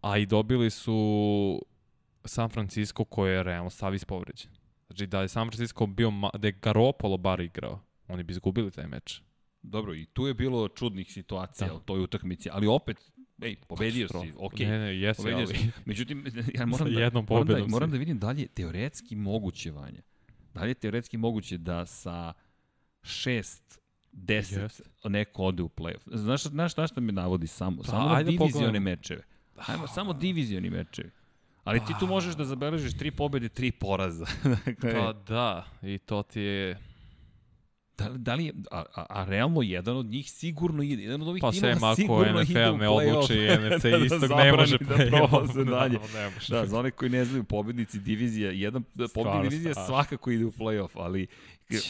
[0.00, 1.62] a i dobili su
[2.24, 4.50] San Francisco koji je realno stav ispovređen.
[4.86, 8.86] Znači da je San Francisco bio, da je Garopolo bar igrao, oni bi izgubili taj
[8.86, 9.22] meč.
[9.68, 11.74] Dobro, i tu je bilo čudnih situacija da.
[11.74, 12.96] u toj utakmici, ali opet,
[13.42, 14.66] ej, pobedio si, okej.
[14.66, 14.70] Okay.
[14.70, 15.56] Ne, ne, jesi, pobedio ali...
[15.56, 15.70] Si.
[15.84, 16.26] Međutim,
[16.58, 20.02] ja moram da, moram, da, moram da vidim da li je teoretski moguće, Vanja.
[20.54, 22.32] Da li je teoretski moguće da sa
[23.02, 23.80] šest
[24.12, 25.08] 10 yes.
[25.08, 26.16] neko ode u play-off.
[26.16, 27.82] Znaš, znaš šta šta me navodi samo?
[27.82, 29.22] Pa, samo na divizione mečeve.
[29.66, 31.10] Ajmo, samo divizioni mečevi.
[31.64, 34.26] Ali ti tu možeš da zabeležiš tri pobede, tri poraza.
[34.66, 36.78] dakle, pa da, i to ti je...
[37.98, 41.28] Da, da li je, a, a, a realno jedan od njih sigurno ide, jedan od
[41.28, 44.94] ovih pa timova sigurno NFL ide u ne odluči, NFC da, istog ne može da
[44.94, 45.98] prolaze dalje.
[45.98, 46.54] Da, ne može.
[46.54, 48.84] da, za one koji ne znaju, pobednici divizija, jedan
[49.14, 51.26] pobednik divizija svakako ide u play-off, ali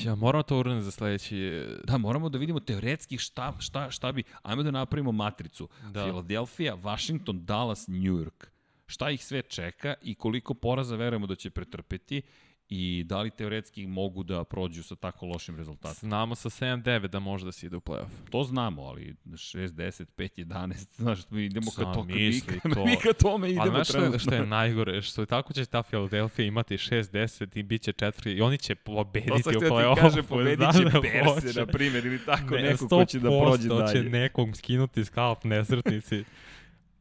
[0.04, 1.62] Ja, moramo to uradim za sledeći...
[1.84, 4.22] Da, moramo da vidimo teoretski šta, šta, šta bi...
[4.42, 5.68] Ajmo da napravimo matricu.
[5.92, 6.04] Da.
[6.04, 8.46] Philadelphia, Washington, Dallas, New York
[8.88, 12.22] šta ih sve čeka i koliko poraza verujemo da će pretrpeti
[12.70, 16.08] i da li teoretski mogu da prođu sa tako lošim rezultatom.
[16.08, 18.30] Znamo sa 7-9 da može da se ide u play-off.
[18.30, 22.40] To znamo, ali 6-10, 5-11, znaš, mi idemo ka to, mi,
[22.74, 22.84] to.
[22.84, 25.82] mi ka tome idemo ali što je, što je najgore, što je tako će ta
[25.82, 29.94] Philadelphia imati 6-10 i bit će četiri, i oni će pobediti u play-offu.
[29.94, 33.18] To sam kaže, pobedit će da Berse, na primjer, ili tako ne, neko ko će
[33.18, 33.82] da prođe dalje.
[33.82, 36.24] 100% će nekog skinuti skalp nesretnici.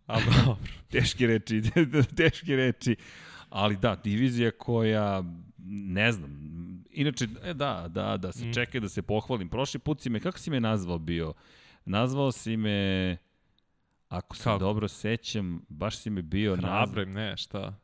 [0.07, 0.57] A dobro.
[0.91, 1.61] teške reči,
[2.17, 2.95] teške reči.
[3.49, 5.23] Ali da, divizija koja,
[5.69, 6.47] ne znam,
[6.91, 8.53] inače, e, da, da, da se mm.
[8.53, 9.49] čekaj da se pohvalim.
[9.49, 11.33] Prošli put si me, kako si me nazvao bio?
[11.85, 13.17] Nazvao si me,
[14.09, 14.59] ako se kako?
[14.59, 16.85] dobro sećam, baš si me bio nazvao.
[16.85, 17.79] Hrabrim, ne, šta?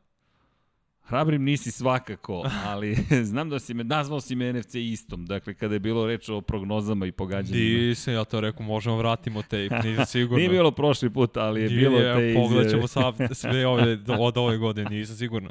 [1.06, 2.94] Hrabrim nisi svakako, ali
[3.30, 6.40] znam da si me, nazvao si me NFC istom, dakle kada je bilo reč o
[6.40, 7.78] prognozama i pogađanjima.
[7.78, 10.36] Nisam, ja to rekao, možemo vratimo tape, nisam sigurno.
[10.36, 12.34] Nije bilo prošli put, ali je Nije, bilo te izjave.
[12.34, 12.86] Pogledat ćemo
[13.34, 15.50] sve ove, od ove godine, nisam sigurno.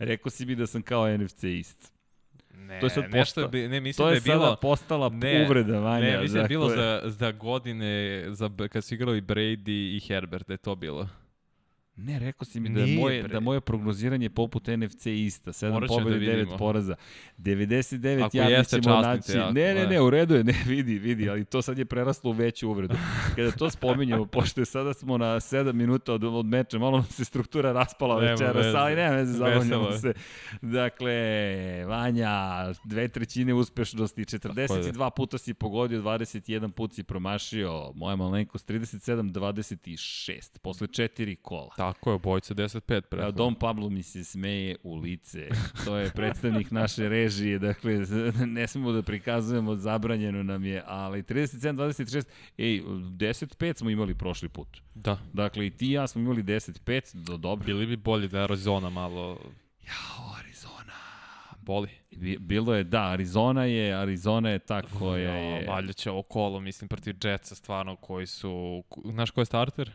[0.00, 1.92] Rekao si mi da sam kao NFC ist.
[2.54, 3.58] Ne, to je sad nešto posta...
[3.58, 6.04] je, ne, mislim to da je, je bilo, postala ne, uvreda Vanja.
[6.04, 10.46] Ne, mislim da je bilo za, za godine, za, kad su igrali Brady i Herbert,
[10.46, 11.08] da je to bilo.
[12.02, 15.52] Ne, rekao si mi da, je moje, da moje prognoziranje poput NFC ista.
[15.52, 16.94] 7 pobjede, da 9 poraza.
[17.38, 19.32] 99 Ako ja ćemo naći.
[19.32, 22.30] Ja, ne, ne, ne, u redu je, ne, vidi, vidi, ali to sad je preraslo
[22.30, 22.94] u veću uvredu.
[23.36, 27.06] Kada to spominjemo, pošto je sada smo na 7 minuta od, od meča, malo nam
[27.06, 30.12] se struktura raspala večeras, ali ne, veze, zabavljamo se.
[30.62, 31.14] Dakle,
[31.86, 32.30] Vanja,
[32.84, 40.86] dve trećine uspešnosti, 42 puta si pogodio, 21 put si promašio, moja malenkost 37-26, posle
[40.86, 41.70] četiri kola.
[41.76, 43.00] Tako je, obojica 10-5.
[43.00, 43.30] Preko.
[43.30, 45.48] Dom Pablo mi se smeje u lice.
[45.84, 47.94] To je predstavnik naše režije, dakle,
[48.46, 52.24] ne smemo da prikazujemo, zabranjeno nam je, ali 37-26,
[52.58, 54.68] ej, 10-5 smo imali prošli put.
[54.94, 55.18] Da.
[55.32, 57.66] Dakle, i ti i ja smo imali 10-5, do dobro.
[57.66, 59.38] Bili bi bolje da Arizona malo...
[59.86, 60.92] Jao, Arizona.
[61.60, 61.88] Boli.
[62.38, 65.66] Bilo je, da, Arizona je, Arizona je ta koja je...
[65.66, 68.84] Valjda će ovo kolo, mislim, protiv Jetsa, stvarno, koji su...
[69.04, 69.92] Znaš ko je starter?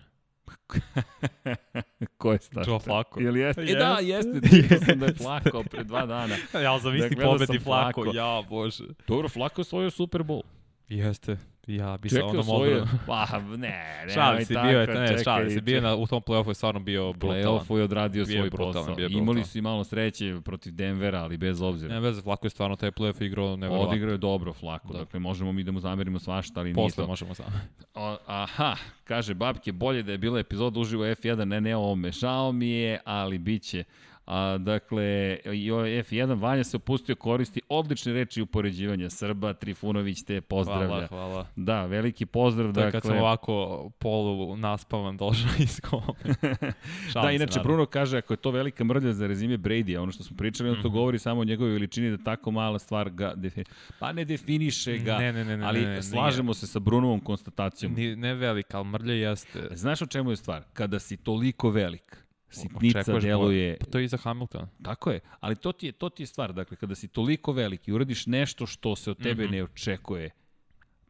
[2.17, 2.71] Ko je starter?
[2.71, 3.19] Joe Flacco.
[3.19, 3.61] Ili jeste?
[3.61, 4.41] E da, jeste.
[4.49, 6.35] Čitao sam da je Flacco pre dva dana.
[6.65, 8.03] ja zamisli dakle, pobedi Flacco.
[8.03, 8.17] Flacco.
[8.17, 8.83] Ja, bože.
[9.07, 10.41] Dobro, Flacco je svojio Super Bowl.
[10.89, 11.37] Jeste.
[11.67, 12.87] Ja bi se onda mogao...
[13.07, 16.47] Pa, ne, ne, šali se, bio je, ne, šali se, bio na, u tom play-offu
[16.47, 17.43] je stvarno bio brutalan.
[17.43, 18.95] Play-offu je odradio bio svoj brutalan, posao.
[18.95, 21.93] Bio Imali su i malo sreće protiv Denvera, ali bez obzira.
[21.93, 23.89] Ne, bez, Flako je stvarno taj play-off igrao nevjerovatno.
[23.89, 24.99] Odigrao je dobro Flako, da.
[24.99, 27.07] dakle možemo mi da mu zamerimo svašta, ali Posle nije to.
[27.07, 27.49] možemo samo.
[28.25, 32.69] aha, kaže Babke, bolje da je bila epizoda uživo F1, ne, ne, ovo mešao mi
[32.69, 33.83] je, ali bit će.
[34.25, 35.37] A, dakle,
[35.73, 40.87] ovaj F1 Vanja se opustio koristi odlične reči upoređivanja Srba, Trifunović te pozdravlja.
[40.87, 41.47] Hvala, hvala.
[41.55, 42.73] Da, veliki pozdrav.
[42.73, 46.35] To je dakle, kad sam ovako polu naspavan došao iz kome.
[47.23, 50.23] da, inače Bruno kaže ako je to velika mrlja za rezime Brady, a ono što
[50.23, 50.93] smo pričali, on to mm -hmm.
[50.93, 53.71] govori samo o njegovoj veličini da tako mala stvar ga definiše.
[53.99, 56.53] Pa ne definiše ga, ne, ne, ne, ne, ali ne, ne, slažemo nije.
[56.53, 57.93] se sa Brunovom konstatacijom.
[57.93, 59.67] Ni, ne velika, ali mrlja jeste.
[59.71, 60.63] Znaš o čemu je stvar?
[60.73, 63.77] Kada si toliko velik, sitnica deluje...
[63.79, 64.67] Pa to je i za Hamiltona.
[64.83, 66.53] Tako je, ali to ti je, to ti je stvar.
[66.53, 69.51] Dakle, kada si toliko veliki uradiš nešto što se od tebe mm -hmm.
[69.51, 70.29] ne očekuje,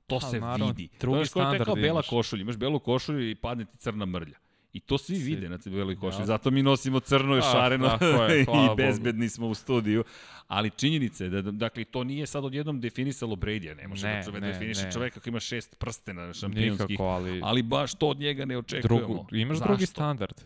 [0.08, 0.90] to pa, se naravno, vidi.
[1.00, 2.42] Drugi to standard je kao bela košulja.
[2.42, 4.38] Imaš belu košulju i padne ti crna mrlja.
[4.76, 5.36] I to svi Svi.
[5.36, 6.22] vide na beloj košulji.
[6.22, 6.26] Ja.
[6.26, 7.98] Zato mi nosimo crno i šareno
[8.30, 10.04] je, i bezbedni smo u studiju.
[10.48, 13.74] Ali činjenica je da, dakle, to nije sad odjednom definisalo Brady-a.
[13.74, 14.92] Ne može ne, da čovek ne, definiše ne.
[14.92, 16.90] čoveka koji ima šest prstena šampionskih.
[16.90, 17.42] Nikako, ali...
[17.44, 19.08] ali baš to od njega ne očekujemo.
[19.08, 19.68] Drugu, imaš Zašto?
[19.68, 20.42] drugi standard.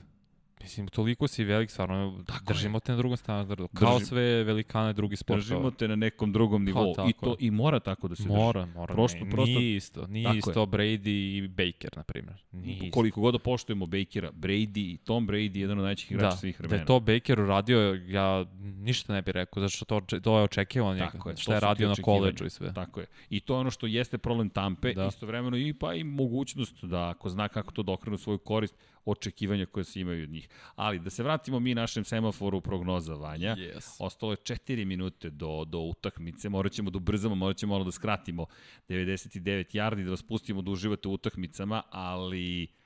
[0.62, 2.80] Mislim, toliko si velik, stvarno, tako držimo je.
[2.80, 3.68] te na drugom standardu.
[3.68, 5.40] Kao Držim, sve velikane drugi sportova.
[5.40, 6.96] Držimo te na nekom drugom nivou.
[7.10, 8.74] I, to, I mora tako da se mora, drži.
[8.76, 9.26] Mora, mora.
[9.26, 10.08] ne, prosto, nije isto.
[10.08, 10.68] Nije isto je.
[10.68, 12.36] Brady i Baker, na primjer.
[12.52, 16.30] Nije Koliko god da poštujemo Bakera, Brady i Tom Brady je jedan od najvećih igrača
[16.30, 16.78] da, svih vremena.
[16.78, 20.44] Da je to Baker uradio, ja ništa ne bih rekao, zato što to, to je
[20.44, 21.12] očekivano njega.
[21.12, 22.74] Tako je, šta je radio na koleđu i sve.
[22.74, 23.06] Tako je.
[23.30, 25.06] I to je ono što jeste problem Tampe, da.
[25.06, 28.76] istovremeno i pa i mogućnost da ako zna kako to dokrenu svoju korist,
[29.12, 30.50] očekivanja koje se imaju od njih.
[30.76, 33.56] Ali da se vratimo mi našem semaforu prognoza Vanja.
[33.56, 33.96] Yes.
[34.00, 36.50] Ostalo je 4 minute do, do utakmice.
[36.50, 38.46] Morat ćemo da ubrzamo, morat ćemo malo da skratimo
[38.90, 42.79] 99 yardi, da vas pustimo da uživate u utakmicama, ali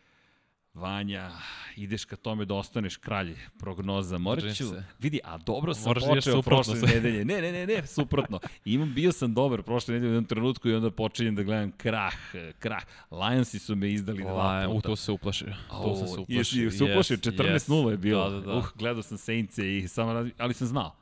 [0.73, 1.31] Vanja,
[1.75, 4.17] ideš ka tome da ostaneš kralj prognoza.
[4.17, 4.63] Morat ću,
[4.99, 7.25] vidi, a dobro sam Moraš počeo prošle nedelje.
[7.25, 8.39] Ne, ne, ne, ne, suprotno.
[8.65, 12.15] Imam, bio sam dobar prošle nedelje u jednom trenutku i onda počinjem da gledam krah,
[12.59, 12.83] krah.
[13.11, 14.77] Lionsi su me izdali dva puta.
[14.77, 15.53] U to se uplašio.
[15.69, 16.63] To sam se uplašio.
[16.63, 17.91] Jesi se uplašio, 14-0 yes.
[17.91, 18.29] je bilo.
[18.29, 18.57] Da, da, da.
[18.57, 20.95] Uh, gledao sam Saintse i samo, ali sam znao.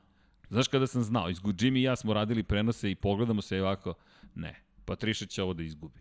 [0.49, 1.30] Znaš kada sam znao?
[1.30, 3.93] Jimmy i ja smo radili prenose i pogledamo se i ovako,
[4.36, 4.55] ne,
[4.86, 6.01] Patriša će ovo da izgubi.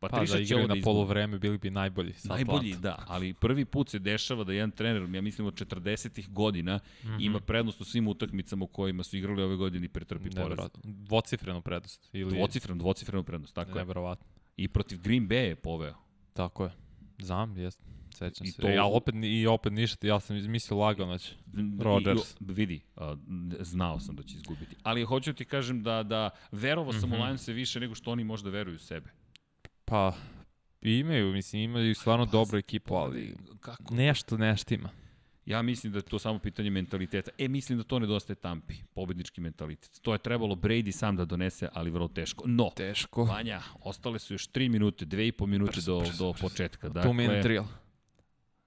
[0.00, 2.14] Pa, pa da igraju na da polovreme bili bi najbolji.
[2.24, 2.82] Najbolji, plat.
[2.82, 7.06] da, ali prvi put se dešava da jedan trener, ja mislim od 40-ih godina, mm
[7.06, 7.26] -hmm.
[7.26, 10.58] ima prednost u svim utakmicama u kojima su igrali ove godine i pretrpi poraz.
[10.84, 12.10] Dvocifrenu prednost.
[12.12, 12.36] Ili...
[12.36, 13.86] Dvocifrenu, dvocifrenu prednost, tako je.
[14.56, 15.94] I protiv Green Bay je poveo.
[16.32, 16.70] Tako je.
[17.18, 17.80] Znam, jest.
[18.14, 18.62] Sećam I se.
[18.62, 18.68] To...
[18.68, 21.34] Ja opet, I opet ništa, ja sam izmislio lagano će.
[21.80, 22.32] Rodgers.
[22.32, 23.02] I, vidi, uh,
[23.60, 24.76] znao sam da će izgubiti.
[24.82, 27.20] Ali hoću ti kažem da, da verovo sam mm -hmm.
[27.20, 29.10] u Lionse više nego što oni možda veruju u sebe.
[29.88, 30.14] Pa,
[30.82, 33.94] imaju, mislim, imaju stvarno pa, dobru ekipu, ali kako?
[33.94, 34.90] nešto, nešto ima.
[35.46, 37.30] Ja mislim da je to samo pitanje mentaliteta.
[37.38, 40.00] E, mislim da to nedostaje Tampi, pobednički mentalitet.
[40.02, 42.44] To je trebalo Brady sam da donese, ali vrlo teško.
[42.46, 43.24] No, teško.
[43.24, 46.88] Vanja, ostale su još 3 minute, 2,5 minute brzo, do, brzo, do početka.
[46.88, 47.64] Dakle, Two minute drill.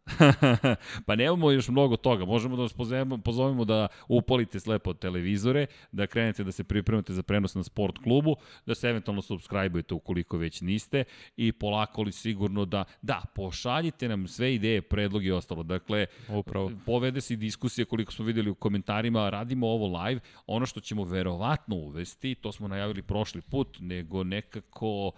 [1.06, 2.26] pa nemamo još mnogo toga.
[2.26, 7.24] Možemo da vas pozovemo, pozovemo da upalite slepo televizore, da krenete da se pripremate za
[7.24, 8.36] prenos na sport klubu,
[8.66, 11.04] da se eventualno subscribe-ujete ukoliko već niste
[11.38, 15.64] i polako li sigurno da, da, pošaljite nam sve ideje, predlogi i ostalo.
[15.64, 16.72] Dakle, Upravo.
[16.86, 21.04] povede se i diskusija koliko smo videli u komentarima, radimo ovo live, ono što ćemo
[21.04, 25.12] verovatno uvesti, to smo najavili prošli put, nego nekako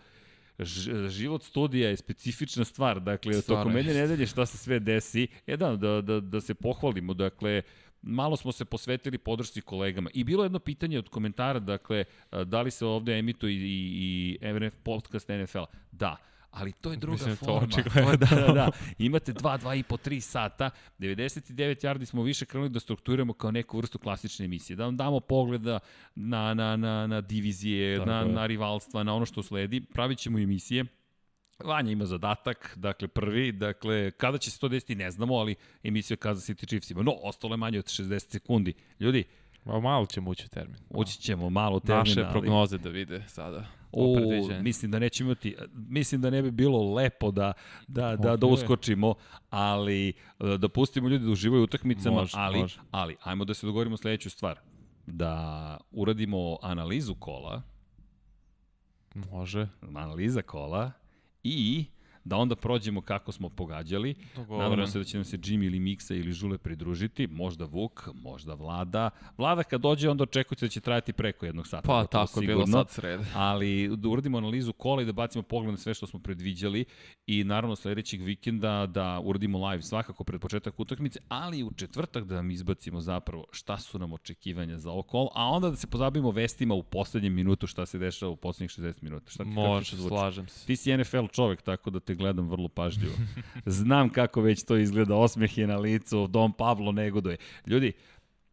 [1.09, 5.57] život studija je specifična stvar, dakle, Stvarno tokom jedne nedelje šta se sve desi, je
[5.57, 7.61] da, da, da, da se pohvalimo, dakle,
[8.01, 10.09] malo smo se posvetili podršci kolegama.
[10.13, 12.05] I bilo jedno pitanje od komentara, dakle,
[12.45, 15.63] da li se ovde emituje i, i, i podcast NFL?
[15.91, 17.67] Da ali to je druga Mislim, forma.
[17.67, 18.71] To, to je, da, da, da.
[18.97, 23.51] Imate 2, 2 i po 3 sata, 99 yardi smo više krenuli da strukturiramo kao
[23.51, 25.79] neku vrstu klasične emisije, da vam damo pogleda
[26.15, 28.25] na, na, na, na divizije, Tako na, je.
[28.25, 30.85] na rivalstva, na ono što sledi, pravit ćemo emisije,
[31.63, 36.17] Vanja ima zadatak, dakle prvi, dakle kada će se to desiti ne znamo, ali emisija
[36.17, 37.03] Kaza City Chiefs ima.
[37.03, 38.73] No, ostalo je manje od 60 sekundi.
[38.99, 39.23] Ljudi,
[39.66, 40.78] Ma malo ćemo ući u termin.
[40.89, 41.99] Ući ćemo malo u termin.
[41.99, 42.32] Naše ali...
[42.32, 43.66] prognoze da vide sada.
[43.91, 44.16] O,
[44.61, 47.53] mislim da nećemo imati, mislim da ne bi bilo lepo da,
[47.88, 49.16] da, da, da uskočimo,
[49.49, 52.80] ali e, da pustimo ljudi da uživaju utakmicama, može, ali, može.
[52.91, 54.59] ali ajmo da se dogovorimo sledeću stvar.
[55.07, 57.61] Da uradimo analizu kola.
[59.32, 59.68] Može.
[59.82, 60.91] Analiza kola
[61.43, 61.86] i
[62.24, 64.15] da onda prođemo kako smo pogađali.
[64.49, 68.53] Nadamo se da će nam se Jimmy ili Miksa ili Žule pridružiti, možda Vuk, možda
[68.53, 69.09] Vlada.
[69.38, 71.88] Vlada kad dođe, onda očekujte da će trajati preko jednog sata.
[71.88, 73.21] Pa tako je bilo sad sred.
[73.36, 76.86] Ali da uradimo analizu kola i da bacimo pogled na sve što smo predviđali
[77.28, 82.36] i naravno sledećeg vikenda da uradimo live svakako pred početak utakmice, ali u četvrtak da
[82.36, 86.32] vam izbacimo zapravo šta su nam očekivanja za ovo kolo, a onda da se pozabimo
[86.32, 89.32] vestima u poslednjem minutu šta se dešava u poslednjih 60 minuta.
[89.32, 90.65] Šta ti Može, slažem se.
[90.65, 93.14] Ti si NFL čovek, tako da te te gledam vrlo pažljivo.
[93.66, 97.38] Znam kako već to izgleda, osmeh je na licu, Dom Pablo negoduje.
[97.68, 97.93] Ljudi,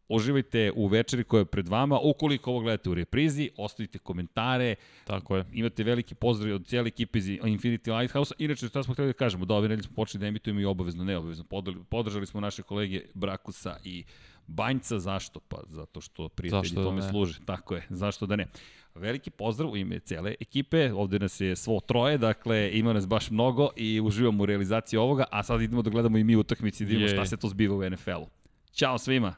[0.09, 1.99] uživajte u večeri koja je pred vama.
[2.01, 4.75] Ukoliko ovo gledate u reprizi, ostavite komentare.
[5.05, 5.45] Tako je.
[5.53, 8.35] Imate veliki pozdrav od cijele ekipe iz Infinity Lighthouse.
[8.39, 11.05] Inače, što smo hteli da kažemo, da ove nedelje smo počeli da emitujemo i obavezno,
[11.05, 11.45] neobavezno.
[11.89, 14.05] Podržali smo naše kolege Brakusa i
[14.47, 14.99] Banjca.
[14.99, 15.41] Zašto?
[15.41, 17.41] Pa zato što prijatelji Zašto da tome služe.
[17.45, 18.47] Tako je, zašto da ne.
[18.95, 23.31] Veliki pozdrav u ime cele ekipe, ovde nas je svo troje, dakle ima nas baš
[23.31, 26.89] mnogo i uživamo u realizaciji ovoga, a sad idemo da gledamo i mi utakmici da
[26.89, 28.27] vidimo šta se to zbiva u NFL-u.
[28.73, 29.35] Ćao svima!